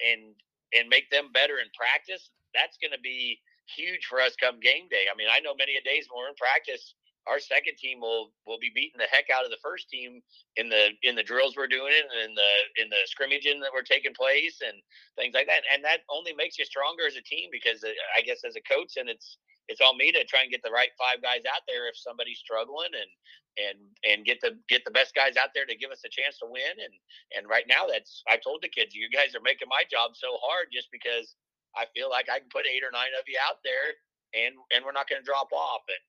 and 0.03 0.35
and 0.73 0.89
make 0.89 1.11
them 1.13 1.29
better 1.31 1.61
in 1.61 1.69
practice, 1.77 2.33
that's 2.57 2.81
going 2.81 2.97
to 2.97 3.01
be 3.05 3.39
huge 3.69 4.09
for 4.09 4.21
us 4.21 4.35
come 4.41 4.59
game 4.59 4.89
day. 4.89 5.07
I 5.07 5.15
mean, 5.15 5.29
I 5.31 5.41
know 5.41 5.55
many 5.55 5.77
a 5.77 5.85
days 5.85 6.09
when 6.09 6.25
we're 6.25 6.33
in 6.33 6.41
practice, 6.41 6.97
our 7.27 7.39
second 7.39 7.79
team 7.79 8.01
will 8.01 8.33
will 8.47 8.59
be 8.59 8.73
beating 8.75 8.99
the 8.99 9.11
heck 9.11 9.31
out 9.31 9.45
of 9.45 9.51
the 9.51 9.63
first 9.63 9.89
team 9.89 10.23
in 10.57 10.69
the 10.69 10.91
in 11.03 11.15
the 11.15 11.23
drills 11.23 11.55
we're 11.57 11.71
doing 11.71 11.95
and 11.95 12.31
in 12.31 12.35
the 12.35 12.53
in 12.83 12.89
the 12.91 13.03
scrimmaging 13.07 13.61
that 13.61 13.71
we're 13.73 13.87
taking 13.87 14.15
place 14.15 14.61
and 14.65 14.75
things 15.17 15.35
like 15.35 15.47
that. 15.47 15.63
And 15.73 15.85
that 15.85 16.03
only 16.11 16.35
makes 16.35 16.59
you 16.59 16.65
stronger 16.65 17.07
as 17.07 17.17
a 17.17 17.23
team 17.23 17.51
because 17.53 17.85
uh, 17.85 17.95
I 18.19 18.23
guess 18.23 18.43
as 18.43 18.57
a 18.57 18.65
coach 18.67 18.99
and 18.99 19.09
it's 19.09 19.39
it's 19.71 19.81
on 19.81 19.97
me 19.97 20.11
to 20.11 20.25
try 20.27 20.43
and 20.43 20.51
get 20.51 20.63
the 20.67 20.75
right 20.75 20.91
five 20.99 21.23
guys 21.23 21.47
out 21.47 21.63
there 21.71 21.87
if 21.87 21.95
somebody's 21.95 22.43
struggling 22.43 22.91
and 22.91 23.13
and 23.55 23.79
and 24.03 24.27
get 24.27 24.41
the 24.43 24.59
get 24.67 24.83
the 24.85 24.91
best 24.91 25.15
guys 25.15 25.39
out 25.39 25.55
there 25.55 25.67
to 25.67 25.79
give 25.79 25.95
us 25.95 26.03
a 26.03 26.11
chance 26.11 26.39
to 26.43 26.51
win 26.51 26.75
and 26.83 26.95
and 27.37 27.47
right 27.47 27.69
now 27.69 27.87
that's 27.87 28.25
I 28.27 28.41
told 28.43 28.67
the 28.67 28.73
kids 28.73 28.97
you 28.97 29.07
guys 29.13 29.37
are 29.39 29.45
making 29.45 29.71
my 29.71 29.87
job 29.87 30.19
so 30.19 30.43
hard 30.43 30.75
just 30.75 30.91
because 30.91 31.37
I 31.77 31.87
feel 31.95 32.11
like 32.11 32.27
I 32.27 32.41
can 32.43 32.51
put 32.51 32.67
eight 32.67 32.83
or 32.83 32.91
nine 32.91 33.15
of 33.15 33.29
you 33.31 33.39
out 33.39 33.63
there 33.63 33.95
and 34.35 34.59
and 34.75 34.83
we're 34.83 34.97
not 34.97 35.07
going 35.07 35.23
to 35.23 35.27
drop 35.27 35.53
off 35.53 35.87
and 35.87 36.03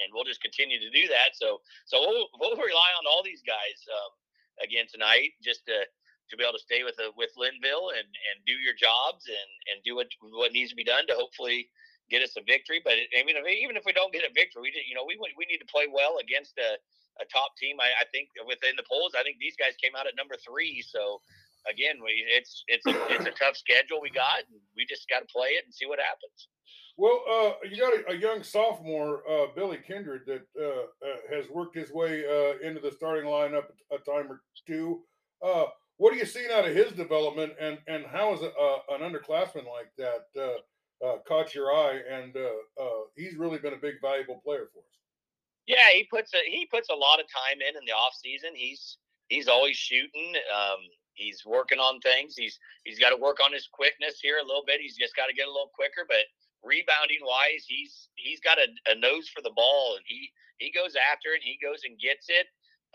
and 0.00 0.10
we'll 0.14 0.26
just 0.26 0.42
continue 0.42 0.78
to 0.78 0.90
do 0.90 1.06
that. 1.08 1.34
So 1.34 1.60
so 1.86 2.00
we'll, 2.00 2.28
we'll 2.38 2.56
rely 2.56 2.90
on 2.98 3.04
all 3.08 3.22
these 3.22 3.42
guys 3.42 3.78
um, 3.90 4.12
again 4.62 4.86
tonight 4.90 5.34
just 5.42 5.66
to 5.66 5.86
to 6.28 6.36
be 6.36 6.44
able 6.44 6.52
to 6.60 6.60
stay 6.60 6.84
with 6.84 6.96
the, 7.00 7.08
with 7.16 7.32
Lynnville 7.40 7.96
and 7.96 8.08
and 8.08 8.36
do 8.44 8.56
your 8.60 8.76
jobs 8.76 9.26
and 9.26 9.50
and 9.72 9.76
do 9.84 9.96
what 9.96 10.08
what 10.36 10.52
needs 10.52 10.70
to 10.70 10.78
be 10.78 10.84
done 10.84 11.06
to 11.08 11.16
hopefully 11.16 11.68
get 12.10 12.24
us 12.24 12.36
a 12.36 12.44
victory. 12.44 12.80
But 12.84 12.96
I 13.16 13.24
mean, 13.24 13.36
even 13.36 13.76
if 13.76 13.84
we 13.84 13.92
don't 13.92 14.12
get 14.12 14.24
a 14.24 14.32
victory, 14.32 14.68
we 14.68 14.70
you 14.88 14.96
know 14.96 15.04
we 15.04 15.16
we 15.36 15.44
need 15.46 15.60
to 15.60 15.68
play 15.68 15.86
well 15.88 16.18
against 16.20 16.56
a, 16.58 16.76
a 17.20 17.24
top 17.28 17.56
team. 17.56 17.80
I, 17.80 17.92
I 18.00 18.04
think 18.12 18.28
within 18.46 18.76
the 18.76 18.86
polls, 18.88 19.12
I 19.16 19.22
think 19.22 19.38
these 19.38 19.56
guys 19.56 19.76
came 19.80 19.96
out 19.96 20.06
at 20.08 20.16
number 20.16 20.36
three. 20.40 20.84
So 20.84 21.20
again, 21.70 21.96
we 22.02 22.24
it's 22.28 22.64
it's 22.68 22.86
a, 22.86 22.94
it's 23.14 23.26
a 23.26 23.30
tough 23.32 23.56
schedule 23.56 24.00
we 24.00 24.10
got, 24.10 24.40
and 24.50 24.60
we 24.76 24.86
just 24.86 25.08
got 25.08 25.20
to 25.20 25.26
play 25.26 25.48
it 25.48 25.64
and 25.64 25.74
see 25.74 25.86
what 25.86 25.98
happens. 25.98 26.48
Well, 26.96 27.22
uh, 27.30 27.52
you 27.68 27.76
got 27.76 27.94
a, 27.94 28.12
a 28.12 28.16
young 28.16 28.42
sophomore, 28.42 29.22
uh, 29.30 29.46
Billy 29.54 29.78
Kindred, 29.86 30.22
that 30.26 30.42
uh, 30.60 31.06
uh 31.06 31.36
has 31.36 31.48
worked 31.48 31.76
his 31.76 31.92
way 31.92 32.24
uh, 32.26 32.66
into 32.66 32.80
the 32.80 32.90
starting 32.90 33.24
lineup 33.24 33.66
a 33.92 33.98
time 33.98 34.30
or 34.30 34.42
two. 34.66 35.02
Uh, 35.44 35.66
what 35.98 36.12
are 36.12 36.16
you 36.16 36.26
seeing 36.26 36.50
out 36.52 36.66
of 36.66 36.74
his 36.74 36.92
development, 36.92 37.52
and 37.60 37.78
and 37.86 38.04
how 38.06 38.34
is 38.34 38.42
a, 38.42 38.50
an 38.90 39.00
underclassman 39.00 39.66
like 39.66 39.92
that 39.96 40.26
caught 41.26 41.54
your 41.54 41.72
eye? 41.72 42.00
And 42.10 42.36
he's 43.16 43.36
really 43.36 43.58
been 43.58 43.74
a 43.74 43.78
big, 43.78 44.00
valuable 44.02 44.40
player 44.44 44.68
for 44.72 44.80
us. 44.80 44.98
Yeah, 45.68 45.90
he 45.94 46.04
puts 46.10 46.32
a 46.34 46.38
he 46.50 46.66
puts 46.66 46.88
a 46.88 46.94
lot 46.94 47.20
of 47.20 47.26
time 47.26 47.60
in 47.60 47.76
in 47.76 47.84
the 47.86 47.92
off 47.92 48.14
season. 48.20 48.50
He's 48.54 48.96
he's 49.28 49.46
always 49.46 49.76
shooting. 49.76 50.34
Um, 50.52 50.80
he's 51.18 51.42
working 51.44 51.82
on 51.82 51.98
things. 52.00 52.38
He's 52.38 52.58
he's 52.86 52.98
got 52.98 53.10
to 53.10 53.18
work 53.18 53.42
on 53.44 53.52
his 53.52 53.66
quickness 53.66 54.22
here 54.22 54.38
a 54.38 54.46
little 54.46 54.64
bit. 54.64 54.80
He's 54.80 54.96
just 54.96 55.18
got 55.18 55.26
to 55.26 55.34
get 55.34 55.50
a 55.50 55.52
little 55.52 55.74
quicker, 55.74 56.06
but 56.06 56.30
rebounding 56.62 57.20
wise, 57.26 57.66
he's 57.66 58.08
he's 58.14 58.40
got 58.40 58.58
a, 58.58 58.70
a, 58.90 58.94
nose 58.94 59.28
for 59.28 59.42
the 59.42 59.54
ball, 59.54 59.98
and 59.98 60.04
he 60.06 60.30
he 60.62 60.70
goes 60.70 60.94
after 60.94 61.34
it. 61.34 61.42
And 61.42 61.50
he 61.50 61.58
goes 61.58 61.82
and 61.82 61.98
gets 61.98 62.30
it. 62.30 62.46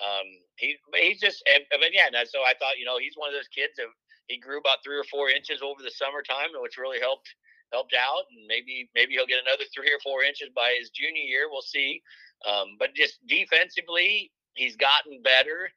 Um, 0.02 0.26
he 0.56 0.80
he's 0.96 1.20
just 1.20 1.44
and, 1.52 1.68
yeah. 1.92 2.08
And 2.08 2.28
So 2.28 2.42
I 2.42 2.56
thought 2.58 2.80
you 2.80 2.88
know 2.88 2.98
he's 2.98 3.20
one 3.20 3.30
of 3.30 3.36
those 3.36 3.52
kids 3.52 3.76
that 3.78 3.92
he 4.32 4.40
grew 4.40 4.58
about 4.58 4.82
three 4.84 4.98
or 4.98 5.06
four 5.12 5.30
inches 5.30 5.62
over 5.62 5.84
the 5.84 5.92
summertime, 5.92 6.56
which 6.64 6.80
really 6.80 7.04
helped 7.04 7.28
helped 7.72 7.94
out. 7.94 8.26
And 8.32 8.48
maybe 8.48 8.90
maybe 8.96 9.14
he'll 9.14 9.30
get 9.30 9.44
another 9.44 9.68
three 9.76 9.92
or 9.92 10.00
four 10.00 10.24
inches 10.24 10.50
by 10.56 10.76
his 10.80 10.90
junior 10.90 11.28
year. 11.28 11.52
We'll 11.52 11.66
see. 11.66 12.02
Um, 12.48 12.76
but 12.80 12.96
just 12.96 13.20
defensively, 13.28 14.32
he's 14.56 14.76
gotten 14.76 15.22
better. 15.24 15.70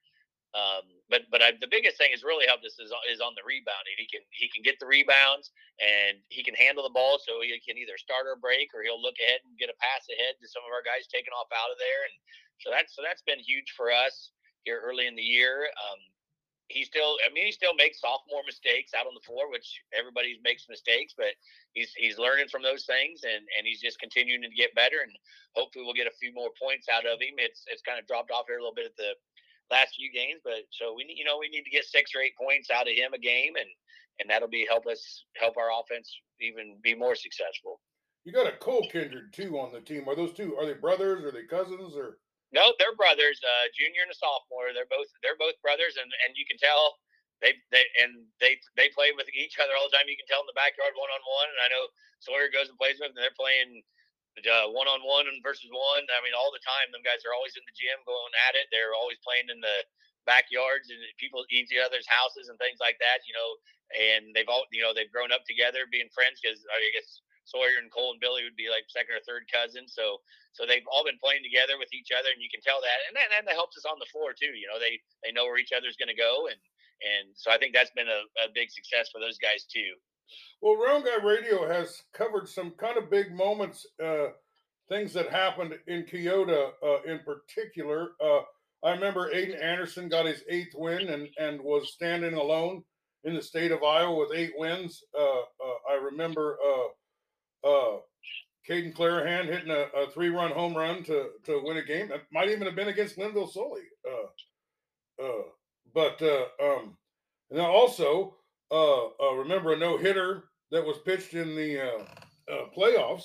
Um, 0.57 0.89
but 1.13 1.29
but 1.29 1.45
I, 1.45 1.53
the 1.61 1.69
biggest 1.69 2.01
thing 2.01 2.17
is 2.17 2.25
really 2.25 2.49
helped 2.49 2.65
us 2.65 2.81
is, 2.81 2.89
is 3.13 3.21
on 3.21 3.37
the 3.37 3.45
rebounding. 3.45 3.93
He 4.01 4.09
can 4.09 4.25
he 4.33 4.49
can 4.49 4.65
get 4.65 4.81
the 4.81 4.89
rebounds 4.89 5.53
and 5.77 6.17
he 6.33 6.41
can 6.41 6.57
handle 6.57 6.81
the 6.81 6.97
ball, 6.97 7.21
so 7.21 7.45
he 7.45 7.53
can 7.61 7.77
either 7.77 8.01
start 8.01 8.25
or 8.25 8.41
break, 8.41 8.73
or 8.73 8.81
he'll 8.81 9.01
look 9.01 9.21
ahead 9.21 9.45
and 9.45 9.61
get 9.61 9.69
a 9.69 9.77
pass 9.77 10.09
ahead 10.09 10.41
to 10.41 10.49
some 10.49 10.65
of 10.65 10.73
our 10.73 10.81
guys 10.81 11.05
taking 11.13 11.37
off 11.37 11.53
out 11.53 11.69
of 11.69 11.77
there. 11.77 12.01
And 12.09 12.17
so 12.65 12.73
that's 12.73 12.97
so 12.97 13.05
that's 13.05 13.21
been 13.29 13.43
huge 13.45 13.77
for 13.77 13.93
us 13.93 14.33
here 14.65 14.81
early 14.81 15.05
in 15.05 15.15
the 15.15 15.25
year. 15.25 15.69
Um, 15.77 16.01
he 16.69 16.83
still, 16.83 17.15
I 17.23 17.31
mean, 17.31 17.47
he 17.47 17.55
still 17.55 17.75
makes 17.79 18.03
sophomore 18.03 18.43
mistakes 18.43 18.91
out 18.91 19.07
on 19.07 19.15
the 19.15 19.23
floor, 19.23 19.47
which 19.51 19.71
everybody 19.95 20.35
makes 20.43 20.67
mistakes, 20.67 21.15
but 21.15 21.39
he's 21.79 21.95
he's 21.95 22.19
learning 22.19 22.49
from 22.49 22.63
those 22.63 22.85
things, 22.89 23.23
and 23.23 23.47
and 23.55 23.63
he's 23.63 23.81
just 23.81 24.01
continuing 24.01 24.43
to 24.43 24.51
get 24.51 24.75
better, 24.75 25.05
and 25.05 25.13
hopefully 25.55 25.85
we'll 25.85 25.95
get 25.95 26.11
a 26.11 26.19
few 26.19 26.35
more 26.35 26.51
points 26.59 26.89
out 26.91 27.07
of 27.07 27.23
him. 27.23 27.39
It's 27.39 27.63
it's 27.71 27.87
kind 27.87 28.01
of 28.01 28.07
dropped 28.09 28.33
off 28.35 28.51
here 28.51 28.59
a 28.59 28.63
little 28.65 28.75
bit 28.75 28.91
at 28.91 28.99
the 28.99 29.15
last 29.71 29.97
few 29.97 30.11
games, 30.13 30.41
but 30.45 30.67
so 30.71 30.95
we 30.95 31.05
need, 31.05 31.19
you 31.19 31.25
know, 31.25 31.39
we 31.39 31.49
need 31.49 31.65
to 31.65 31.75
get 31.75 31.85
six 31.85 32.15
or 32.15 32.21
eight 32.21 32.37
points 32.39 32.71
out 32.71 32.89
of 32.89 32.95
him 32.95 33.15
a 33.15 33.19
game, 33.19 33.55
and 33.57 33.69
and 34.19 34.31
that'll 34.31 34.49
be 34.49 34.67
help 34.69 34.87
us 34.87 35.25
help 35.37 35.57
our 35.57 35.69
offense 35.75 36.09
even 36.41 36.79
be 36.83 36.95
more 36.95 37.15
successful. 37.15 37.81
You 38.25 38.33
got 38.33 38.51
a 38.51 38.59
Cole 38.59 38.89
Kindred 38.91 39.31
too 39.31 39.55
on 39.59 39.71
the 39.71 39.81
team. 39.81 40.09
Are 40.09 40.17
those 40.17 40.35
two? 40.35 40.57
Are 40.59 40.67
they 40.67 40.75
brothers? 40.75 41.23
Are 41.23 41.31
they 41.31 41.47
cousins? 41.47 41.95
Or 41.95 42.19
no, 42.51 42.75
they're 42.79 42.99
brothers. 42.99 43.39
Uh, 43.39 43.67
junior 43.75 44.03
and 44.03 44.11
a 44.11 44.19
sophomore. 44.19 44.75
They're 44.75 44.91
both 44.91 45.07
they're 45.23 45.39
both 45.39 45.55
brothers, 45.63 45.95
and 45.95 46.11
and 46.27 46.35
you 46.35 46.47
can 46.47 46.59
tell 46.59 46.99
they 47.43 47.55
they 47.71 47.85
and 48.03 48.27
they 48.41 48.59
they 48.75 48.89
play 48.97 49.13
with 49.15 49.31
each 49.31 49.61
other 49.61 49.77
all 49.77 49.87
the 49.87 49.95
time. 49.95 50.09
You 50.09 50.19
can 50.19 50.27
tell 50.27 50.43
in 50.43 50.51
the 50.51 50.59
backyard 50.59 50.97
one 50.97 51.13
on 51.13 51.23
one. 51.23 51.51
And 51.53 51.63
I 51.63 51.69
know 51.71 51.85
Sawyer 52.19 52.49
goes 52.51 52.67
and 52.71 52.79
plays 52.81 52.99
with 52.99 53.13
them, 53.13 53.19
and 53.19 53.23
they're 53.23 53.39
playing 53.39 53.85
one 54.69 54.89
on 54.89 55.01
one 55.01 55.25
and 55.29 55.41
versus 55.41 55.73
one. 55.73 56.05
I 56.13 56.21
mean, 56.21 56.37
all 56.37 56.53
the 56.53 56.61
time, 56.61 56.93
them 56.93 57.05
guys 57.05 57.25
are 57.25 57.33
always 57.33 57.57
in 57.57 57.65
the 57.65 57.77
gym 57.77 57.97
going 58.05 58.35
at 58.49 58.59
it. 58.59 58.69
They're 58.69 58.93
always 58.93 59.17
playing 59.25 59.49
in 59.49 59.61
the 59.65 59.79
backyards 60.29 60.91
and 60.91 60.99
people 61.17 61.47
each 61.49 61.73
other's 61.73 62.07
houses 62.11 62.51
and 62.53 62.59
things 62.61 62.83
like 62.83 63.01
that. 63.01 63.25
You 63.25 63.33
know, 63.33 63.51
and 63.97 64.23
they've 64.37 64.49
all 64.51 64.69
you 64.69 64.85
know 64.85 64.93
they've 64.93 65.13
grown 65.13 65.33
up 65.33 65.49
together, 65.49 65.89
being 65.89 66.13
friends 66.13 66.43
because 66.43 66.61
I 66.69 66.79
guess 66.93 67.25
Sawyer 67.49 67.79
and 67.79 67.89
Cole 67.89 68.13
and 68.13 68.21
Billy 68.21 68.43
would 68.43 68.59
be 68.59 68.69
like 68.69 68.85
second 68.91 69.17
or 69.17 69.25
third 69.25 69.49
cousins. 69.49 69.95
So 69.97 70.21
so 70.53 70.67
they've 70.67 70.87
all 70.91 71.07
been 71.07 71.21
playing 71.23 71.47
together 71.47 71.79
with 71.79 71.93
each 71.95 72.11
other, 72.13 72.29
and 72.33 72.43
you 72.43 72.51
can 72.53 72.61
tell 72.61 72.83
that. 72.83 72.99
And 73.09 73.15
then 73.15 73.31
and 73.33 73.47
that 73.47 73.57
helps 73.57 73.79
us 73.79 73.89
on 73.89 74.03
the 74.03 74.11
floor 74.11 74.37
too. 74.37 74.53
You 74.53 74.69
know, 74.69 74.77
they 74.77 75.01
they 75.25 75.33
know 75.33 75.47
where 75.47 75.61
each 75.61 75.73
other's 75.73 75.97
going 75.97 76.13
to 76.13 76.19
go, 76.19 76.51
and 76.51 76.59
and 77.01 77.33
so 77.39 77.53
I 77.53 77.59
think 77.61 77.73
that's 77.73 77.95
been 77.95 78.11
a, 78.11 78.23
a 78.45 78.53
big 78.53 78.73
success 78.73 79.09
for 79.13 79.21
those 79.21 79.39
guys 79.39 79.65
too. 79.69 79.97
Well, 80.61 80.77
Round 80.77 81.05
Guy 81.05 81.25
Radio 81.25 81.69
has 81.69 82.03
covered 82.13 82.49
some 82.49 82.73
kind 82.73 82.99
of 82.99 83.11
big 83.11 83.33
moments, 83.33 83.87
uh, 84.03 84.29
things 84.89 85.13
that 85.13 85.31
happened 85.31 85.75
in 85.87 86.05
Keota 86.05 86.71
uh, 86.83 87.03
in 87.03 87.21
particular. 87.21 88.11
Uh, 88.23 88.41
I 88.85 88.91
remember 88.91 89.33
Aiden 89.33 89.63
Anderson 89.63 90.09
got 90.09 90.27
his 90.27 90.43
eighth 90.49 90.75
win 90.75 91.09
and, 91.09 91.29
and 91.39 91.61
was 91.61 91.93
standing 91.93 92.35
alone 92.35 92.85
in 93.25 93.35
the 93.35 93.43
state 93.43 93.73
of 93.73 93.83
Iowa 93.83 94.17
with 94.17 94.37
eight 94.37 94.53
wins. 94.57 95.03
Uh, 95.19 95.41
uh, 95.41 95.91
I 95.91 95.95
remember 95.95 96.57
uh, 96.65 97.69
uh, 97.69 97.99
Caden 98.69 98.95
Clarahan 98.95 99.47
hitting 99.47 99.71
a, 99.71 99.87
a, 99.99 100.11
three-run 100.11 100.53
home 100.53 100.77
run 100.77 101.03
to, 101.05 101.31
to 101.45 101.61
win 101.65 101.79
a 101.79 101.85
game. 101.85 102.09
That 102.09 102.23
might 102.33 102.51
even 102.51 102.67
have 102.67 102.77
been 102.77 102.89
against 102.89 103.19
Lynnville 103.19 103.51
Sully. 103.51 103.83
but 105.95 106.23
um, 106.63 106.97
and 107.51 107.61
also 107.61 108.37
uh, 108.71 109.07
uh, 109.07 109.35
remember 109.35 109.73
a 109.73 109.77
no 109.77 109.97
hitter 109.97 110.45
that 110.71 110.85
was 110.85 110.99
pitched 111.05 111.35
in 111.35 111.55
the 111.55 111.81
uh, 111.81 112.53
uh 112.53 112.67
playoffs. 112.77 113.25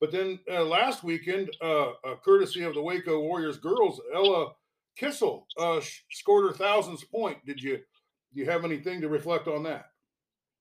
But 0.00 0.12
then 0.12 0.38
uh, 0.50 0.64
last 0.64 1.02
weekend, 1.02 1.50
uh, 1.62 1.92
courtesy 2.22 2.62
of 2.62 2.74
the 2.74 2.82
Waco 2.82 3.20
Warriors 3.20 3.56
girls, 3.56 4.00
Ella 4.14 4.52
Kissel 4.96 5.46
uh 5.58 5.80
scored 6.10 6.46
her 6.46 6.56
thousandth 6.56 7.10
point. 7.10 7.44
Did 7.46 7.60
you 7.60 7.76
do 7.76 8.40
you 8.40 8.46
have 8.46 8.64
anything 8.64 9.00
to 9.00 9.08
reflect 9.08 9.48
on 9.48 9.62
that? 9.64 9.86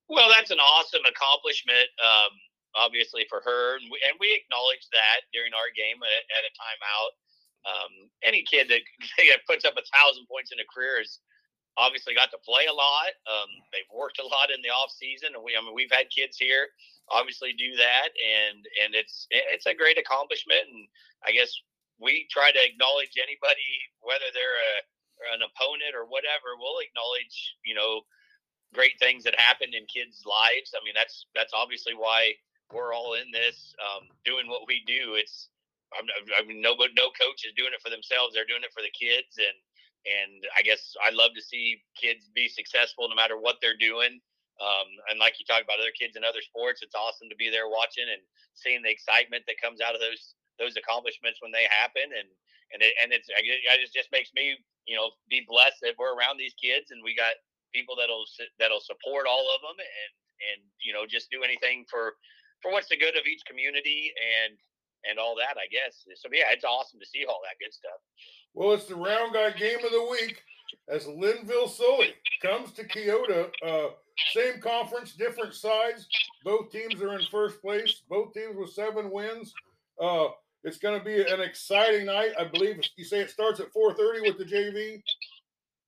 Well, 0.07 0.29
that's 0.29 0.51
an 0.51 0.61
awesome 0.61 1.01
accomplishment, 1.01 1.89
um, 1.97 2.31
obviously 2.77 3.25
for 3.27 3.41
her, 3.41 3.77
and 3.81 3.89
we, 3.89 3.97
and 4.05 4.13
we 4.21 4.37
acknowledge 4.37 4.85
that 4.93 5.25
during 5.33 5.49
our 5.57 5.73
game 5.73 5.97
at, 5.97 6.23
at 6.29 6.45
a 6.45 6.53
timeout. 6.53 7.11
Um, 7.65 7.93
any 8.21 8.45
kid 8.45 8.69
that, 8.69 8.85
that 9.33 9.41
puts 9.49 9.65
up 9.65 9.73
a 9.73 9.85
thousand 9.97 10.29
points 10.29 10.53
in 10.53 10.61
a 10.61 10.67
career 10.69 11.01
is 11.01 11.19
obviously 11.77 12.15
got 12.15 12.31
to 12.31 12.41
play 12.41 12.65
a 12.69 12.73
lot. 12.73 13.11
Um, 13.27 13.49
they've 13.71 13.89
worked 13.91 14.19
a 14.19 14.27
lot 14.27 14.51
in 14.51 14.61
the 14.63 14.71
off 14.71 14.91
season, 14.91 15.35
and 15.35 15.43
we 15.43 15.55
I 15.55 15.61
mean 15.61 15.75
we've 15.75 15.91
had 15.91 16.09
kids 16.09 16.37
here 16.37 16.67
obviously 17.11 17.53
do 17.53 17.75
that, 17.77 18.09
and 18.17 18.65
and 18.83 18.95
it's 18.95 19.27
it's 19.29 19.65
a 19.65 19.77
great 19.77 19.97
accomplishment. 19.97 20.65
And 20.71 20.87
I 21.25 21.31
guess 21.31 21.51
we 21.99 22.27
try 22.31 22.51
to 22.51 22.61
acknowledge 22.63 23.13
anybody, 23.17 23.71
whether 24.01 24.29
they're 24.33 24.59
a 24.59 24.75
an 25.35 25.41
opponent 25.45 25.95
or 25.95 26.05
whatever. 26.05 26.57
We'll 26.57 26.81
acknowledge 26.81 27.55
you 27.63 27.75
know 27.75 28.01
great 28.73 28.97
things 28.99 29.23
that 29.23 29.39
happened 29.39 29.73
in 29.73 29.85
kids' 29.85 30.25
lives. 30.25 30.73
I 30.73 30.81
mean 30.83 30.95
that's 30.95 31.27
that's 31.35 31.53
obviously 31.53 31.93
why 31.93 32.33
we're 32.73 32.93
all 32.93 33.13
in 33.13 33.29
this 33.29 33.75
um, 33.77 34.09
doing 34.25 34.49
what 34.49 34.67
we 34.67 34.83
do. 34.87 35.15
It's 35.15 35.49
I 35.95 36.43
mean, 36.43 36.59
no, 36.59 36.75
no 36.75 37.07
coach 37.15 37.45
is 37.47 37.55
doing 37.55 37.71
it 37.71 37.79
for 37.79 37.89
themselves. 37.93 38.33
They're 38.33 38.49
doing 38.49 38.65
it 38.65 38.73
for 38.75 38.83
the 38.83 38.91
kids, 38.91 39.37
and 39.39 39.55
and 40.05 40.45
I 40.53 40.61
guess 40.61 40.93
I 41.01 41.09
love 41.09 41.33
to 41.35 41.41
see 41.41 41.81
kids 41.97 42.29
be 42.33 42.47
successful 42.47 43.09
no 43.09 43.17
matter 43.17 43.37
what 43.41 43.57
they're 43.61 43.77
doing. 43.77 44.21
Um, 44.61 44.87
and 45.11 45.19
like 45.19 45.35
you 45.35 45.43
talk 45.43 45.65
about 45.65 45.83
other 45.83 45.91
kids 45.91 46.15
in 46.15 46.23
other 46.23 46.39
sports, 46.39 46.79
it's 46.79 46.95
awesome 46.95 47.27
to 47.27 47.35
be 47.35 47.51
there 47.51 47.67
watching 47.67 48.07
and 48.07 48.23
seeing 48.55 48.79
the 48.79 48.93
excitement 48.93 49.43
that 49.49 49.59
comes 49.59 49.81
out 49.81 49.97
of 49.97 50.01
those 50.01 50.37
those 50.55 50.79
accomplishments 50.79 51.43
when 51.43 51.51
they 51.51 51.67
happen. 51.67 52.07
And 52.15 52.29
and 52.71 52.79
it, 52.81 52.93
and 53.01 53.11
it's 53.11 53.27
I 53.33 53.43
it 53.43 53.91
just 53.91 54.09
makes 54.15 54.31
me 54.31 54.55
you 54.87 54.95
know 54.95 55.11
be 55.29 55.43
blessed 55.43 55.81
that 55.83 55.99
we're 55.99 56.15
around 56.15 56.37
these 56.37 56.55
kids 56.55 56.89
and 56.93 57.03
we 57.03 57.17
got 57.17 57.35
people 57.73 57.97
that'll 57.97 58.25
that'll 58.57 58.83
support 58.83 59.27
all 59.27 59.45
of 59.51 59.59
them 59.61 59.75
and 59.75 60.11
and 60.51 60.59
you 60.79 60.93
know 60.95 61.03
just 61.03 61.29
do 61.29 61.43
anything 61.43 61.83
for 61.89 62.15
for 62.63 62.71
what's 62.71 62.89
the 62.89 62.97
good 62.97 63.17
of 63.19 63.27
each 63.27 63.43
community 63.45 64.13
and 64.15 64.57
and 65.09 65.19
all 65.19 65.35
that, 65.35 65.57
I 65.57 65.67
guess. 65.71 66.05
So 66.15 66.29
yeah, 66.31 66.51
it's 66.51 66.65
awesome 66.65 66.99
to 66.99 67.05
see 67.05 67.25
all 67.25 67.41
that 67.43 67.59
good 67.63 67.73
stuff. 67.73 67.99
Well, 68.53 68.73
it's 68.73 68.85
the 68.85 68.95
round 68.95 69.33
guy 69.33 69.51
game 69.51 69.83
of 69.83 69.91
the 69.91 70.07
week 70.09 70.41
as 70.89 71.05
Lynnville 71.05 71.69
Sully 71.69 72.13
comes 72.41 72.71
to 72.73 72.87
Keota. 72.87 73.49
Uh, 73.65 73.89
same 74.33 74.61
conference, 74.61 75.13
different 75.13 75.53
sides. 75.53 76.07
Both 76.43 76.71
teams 76.71 77.01
are 77.01 77.17
in 77.17 77.25
first 77.31 77.61
place. 77.61 78.01
Both 78.09 78.33
teams 78.33 78.55
with 78.55 78.71
seven 78.71 79.11
wins. 79.11 79.53
Uh, 80.01 80.27
it's 80.63 80.77
going 80.77 80.97
to 80.97 81.05
be 81.05 81.21
an 81.21 81.41
exciting 81.41 82.07
night. 82.07 82.31
I 82.39 82.45
believe 82.45 82.81
you 82.97 83.05
say 83.05 83.19
it 83.19 83.29
starts 83.29 83.59
at 83.59 83.73
4:30 83.73 84.21
with 84.21 84.37
the 84.37 84.45
JV. 84.45 85.01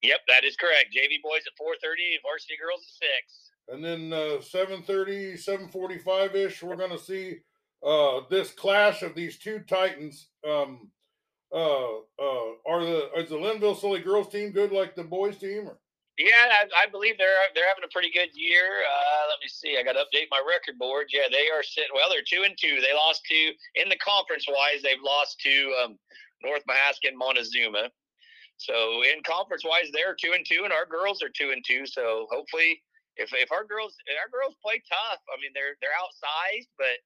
Yep, 0.04 0.20
that 0.28 0.44
is 0.44 0.56
correct. 0.56 0.96
JV 0.96 1.22
boys 1.24 1.42
at 1.48 1.58
4:30, 1.60 2.22
varsity 2.22 2.56
girls 2.62 2.82
at 2.82 3.08
six. 3.08 3.52
And 3.70 3.84
then 3.84 4.14
uh, 4.14 4.40
7:30, 4.40 5.34
7:45 5.34 6.36
ish, 6.36 6.64
we're 6.64 6.76
going 6.76 6.92
to 6.92 7.00
see 7.00 7.38
uh, 7.86 8.22
this 8.30 8.52
clash 8.52 9.02
of 9.04 9.16
these 9.16 9.38
two 9.38 9.60
titans. 9.60 10.28
Um, 10.48 10.92
uh, 11.54 12.04
uh, 12.20 12.50
are 12.68 12.84
the 12.84 13.10
is 13.16 13.30
the 13.30 13.36
Lynnville 13.36 13.80
Sully 13.80 14.02
girls 14.02 14.30
team 14.30 14.52
good 14.52 14.72
like 14.72 14.96
the 14.96 15.04
boys 15.04 15.38
team? 15.38 15.68
Or? 15.68 15.80
Yeah, 16.18 16.50
I, 16.50 16.66
I, 16.84 16.90
believe 16.90 17.18
they're 17.18 17.38
they're 17.54 17.70
having 17.70 17.86
a 17.86 17.94
pretty 17.94 18.12
good 18.12 18.34
year. 18.34 18.84
Uh, 18.84 19.24
let 19.30 19.38
me 19.40 19.48
see. 19.48 19.78
I 19.78 19.84
got 19.84 19.94
to 19.94 20.04
update 20.04 20.28
my 20.32 20.42
record 20.42 20.78
board. 20.78 21.08
Yeah, 21.14 21.30
they 21.32 21.48
are 21.54 21.62
sitting. 21.62 21.94
Well, 21.94 22.10
they're 22.10 22.26
two 22.26 22.44
and 22.44 22.58
two. 22.58 22.82
They 22.82 22.94
lost 22.94 23.22
two 23.30 23.54
in 23.76 23.88
the 23.88 24.02
conference 24.02 24.46
wise. 24.50 24.82
They've 24.82 25.02
lost 25.06 25.40
to 25.42 25.56
um, 25.84 26.00
North 26.44 26.66
Mahaska 26.66 27.08
and 27.08 27.18
Montezuma. 27.18 27.94
So 28.58 29.06
in 29.06 29.22
conference 29.22 29.64
wise, 29.64 29.94
they're 29.94 30.18
two 30.18 30.34
and 30.34 30.44
two, 30.44 30.66
and 30.66 30.74
our 30.74 30.90
girls 30.90 31.22
are 31.22 31.30
two 31.30 31.54
and 31.54 31.64
two. 31.64 31.86
So 31.86 32.26
hopefully, 32.34 32.82
if 33.16 33.30
if 33.34 33.52
our 33.54 33.64
girls 33.64 33.94
our 34.10 34.30
girls 34.34 34.58
play 34.66 34.82
tough, 34.90 35.22
I 35.30 35.38
mean 35.38 35.54
they're 35.54 35.78
they're 35.82 35.96
outsized, 36.02 36.74
but 36.82 36.98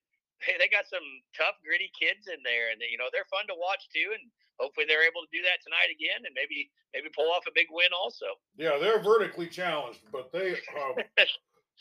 hey, 0.44 0.58
they 0.60 0.70
got 0.70 0.90
some 0.90 1.04
tough, 1.38 1.58
gritty 1.64 1.92
kids 1.94 2.28
in 2.28 2.42
there, 2.44 2.72
and 2.72 2.82
you 2.84 2.98
know 2.98 3.10
they're 3.14 3.30
fun 3.30 3.48
to 3.48 3.58
watch 3.58 3.88
too. 3.94 4.14
And 4.14 4.30
hopefully 4.60 4.86
they're 4.88 5.06
able 5.06 5.26
to 5.26 5.32
do 5.34 5.42
that 5.46 5.62
tonight 5.64 5.90
again, 5.90 6.26
and 6.26 6.34
maybe 6.34 6.70
maybe 6.94 7.10
pull 7.14 7.30
off 7.32 7.48
a 7.48 7.56
big 7.56 7.68
win 7.72 7.94
also. 7.94 8.38
Yeah, 8.58 8.78
they're 8.80 9.02
vertically 9.02 9.48
challenged, 9.48 10.06
but 10.12 10.32
they 10.32 10.58
have 10.74 10.96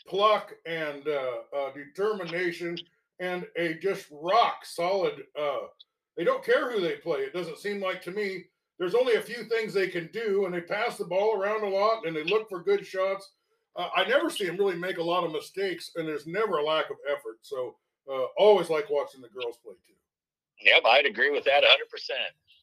pluck 0.07 0.53
and 0.65 1.07
uh, 1.07 1.45
uh, 1.55 1.69
determination 1.73 2.77
and 3.19 3.45
a 3.57 3.75
just 3.75 4.07
rock 4.11 4.65
solid. 4.65 5.23
Uh, 5.37 5.69
they 6.17 6.23
don't 6.23 6.43
care 6.43 6.71
who 6.71 6.81
they 6.81 6.95
play. 6.95 7.21
It 7.21 7.33
doesn't 7.33 7.59
seem 7.59 7.81
like 7.81 8.01
to 8.03 8.11
me 8.11 8.45
there's 8.81 8.95
only 8.95 9.13
a 9.13 9.21
few 9.21 9.43
things 9.43 9.75
they 9.75 9.87
can 9.87 10.09
do, 10.11 10.45
and 10.45 10.53
they 10.53 10.61
pass 10.61 10.97
the 10.97 11.05
ball 11.05 11.39
around 11.39 11.63
a 11.63 11.69
lot 11.69 12.07
and 12.07 12.15
they 12.15 12.23
look 12.23 12.49
for 12.49 12.63
good 12.63 12.83
shots. 12.83 13.29
Uh, 13.75 13.89
I 13.95 14.05
never 14.05 14.27
see 14.27 14.47
them 14.47 14.57
really 14.57 14.75
make 14.75 14.97
a 14.97 15.03
lot 15.03 15.23
of 15.23 15.31
mistakes, 15.31 15.91
and 15.95 16.07
there's 16.07 16.25
never 16.25 16.57
a 16.57 16.63
lack 16.63 16.89
of 16.89 16.97
effort. 17.07 17.37
So, 17.43 17.75
uh, 18.09 18.25
always 18.37 18.69
like 18.69 18.89
watching 18.89 19.21
the 19.21 19.29
girls 19.29 19.57
play 19.63 19.73
too. 19.85 19.93
Yep, 20.63 20.83
I'd 20.85 21.05
agree 21.05 21.31
with 21.31 21.43
that 21.45 21.63
100%. 21.63 21.67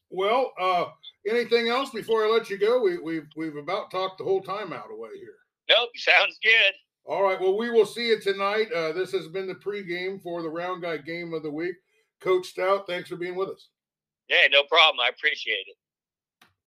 Well, 0.09 0.53
uh, 0.59 0.85
anything 1.29 1.67
else 1.67 1.91
before 1.91 2.25
I 2.25 2.29
let 2.29 2.49
you 2.49 2.57
go? 2.57 2.81
We, 2.81 2.97
we've 2.97 3.27
we've 3.35 3.57
about 3.57 3.91
talked 3.91 4.17
the 4.17 4.23
whole 4.23 4.41
time 4.41 4.73
out 4.73 4.91
away 4.91 5.09
here. 5.15 5.35
Nope, 5.69 5.89
sounds 5.95 6.39
good. 6.41 6.73
All 7.05 7.23
right. 7.23 7.39
Well, 7.39 7.57
we 7.57 7.69
will 7.69 7.85
see 7.85 8.07
you 8.07 8.19
tonight. 8.19 8.71
Uh, 8.71 8.91
this 8.93 9.11
has 9.11 9.27
been 9.27 9.47
the 9.47 9.55
pregame 9.55 10.21
for 10.21 10.41
the 10.41 10.49
Round 10.49 10.81
Guy 10.81 10.97
Game 10.97 11.33
of 11.33 11.43
the 11.43 11.51
Week. 11.51 11.75
Coach 12.21 12.47
Stout, 12.47 12.85
thanks 12.87 13.09
for 13.09 13.15
being 13.15 13.35
with 13.35 13.49
us. 13.49 13.69
Yeah, 14.29 14.47
no 14.51 14.63
problem. 14.63 14.99
I 14.99 15.09
appreciate 15.09 15.65
it. 15.67 15.75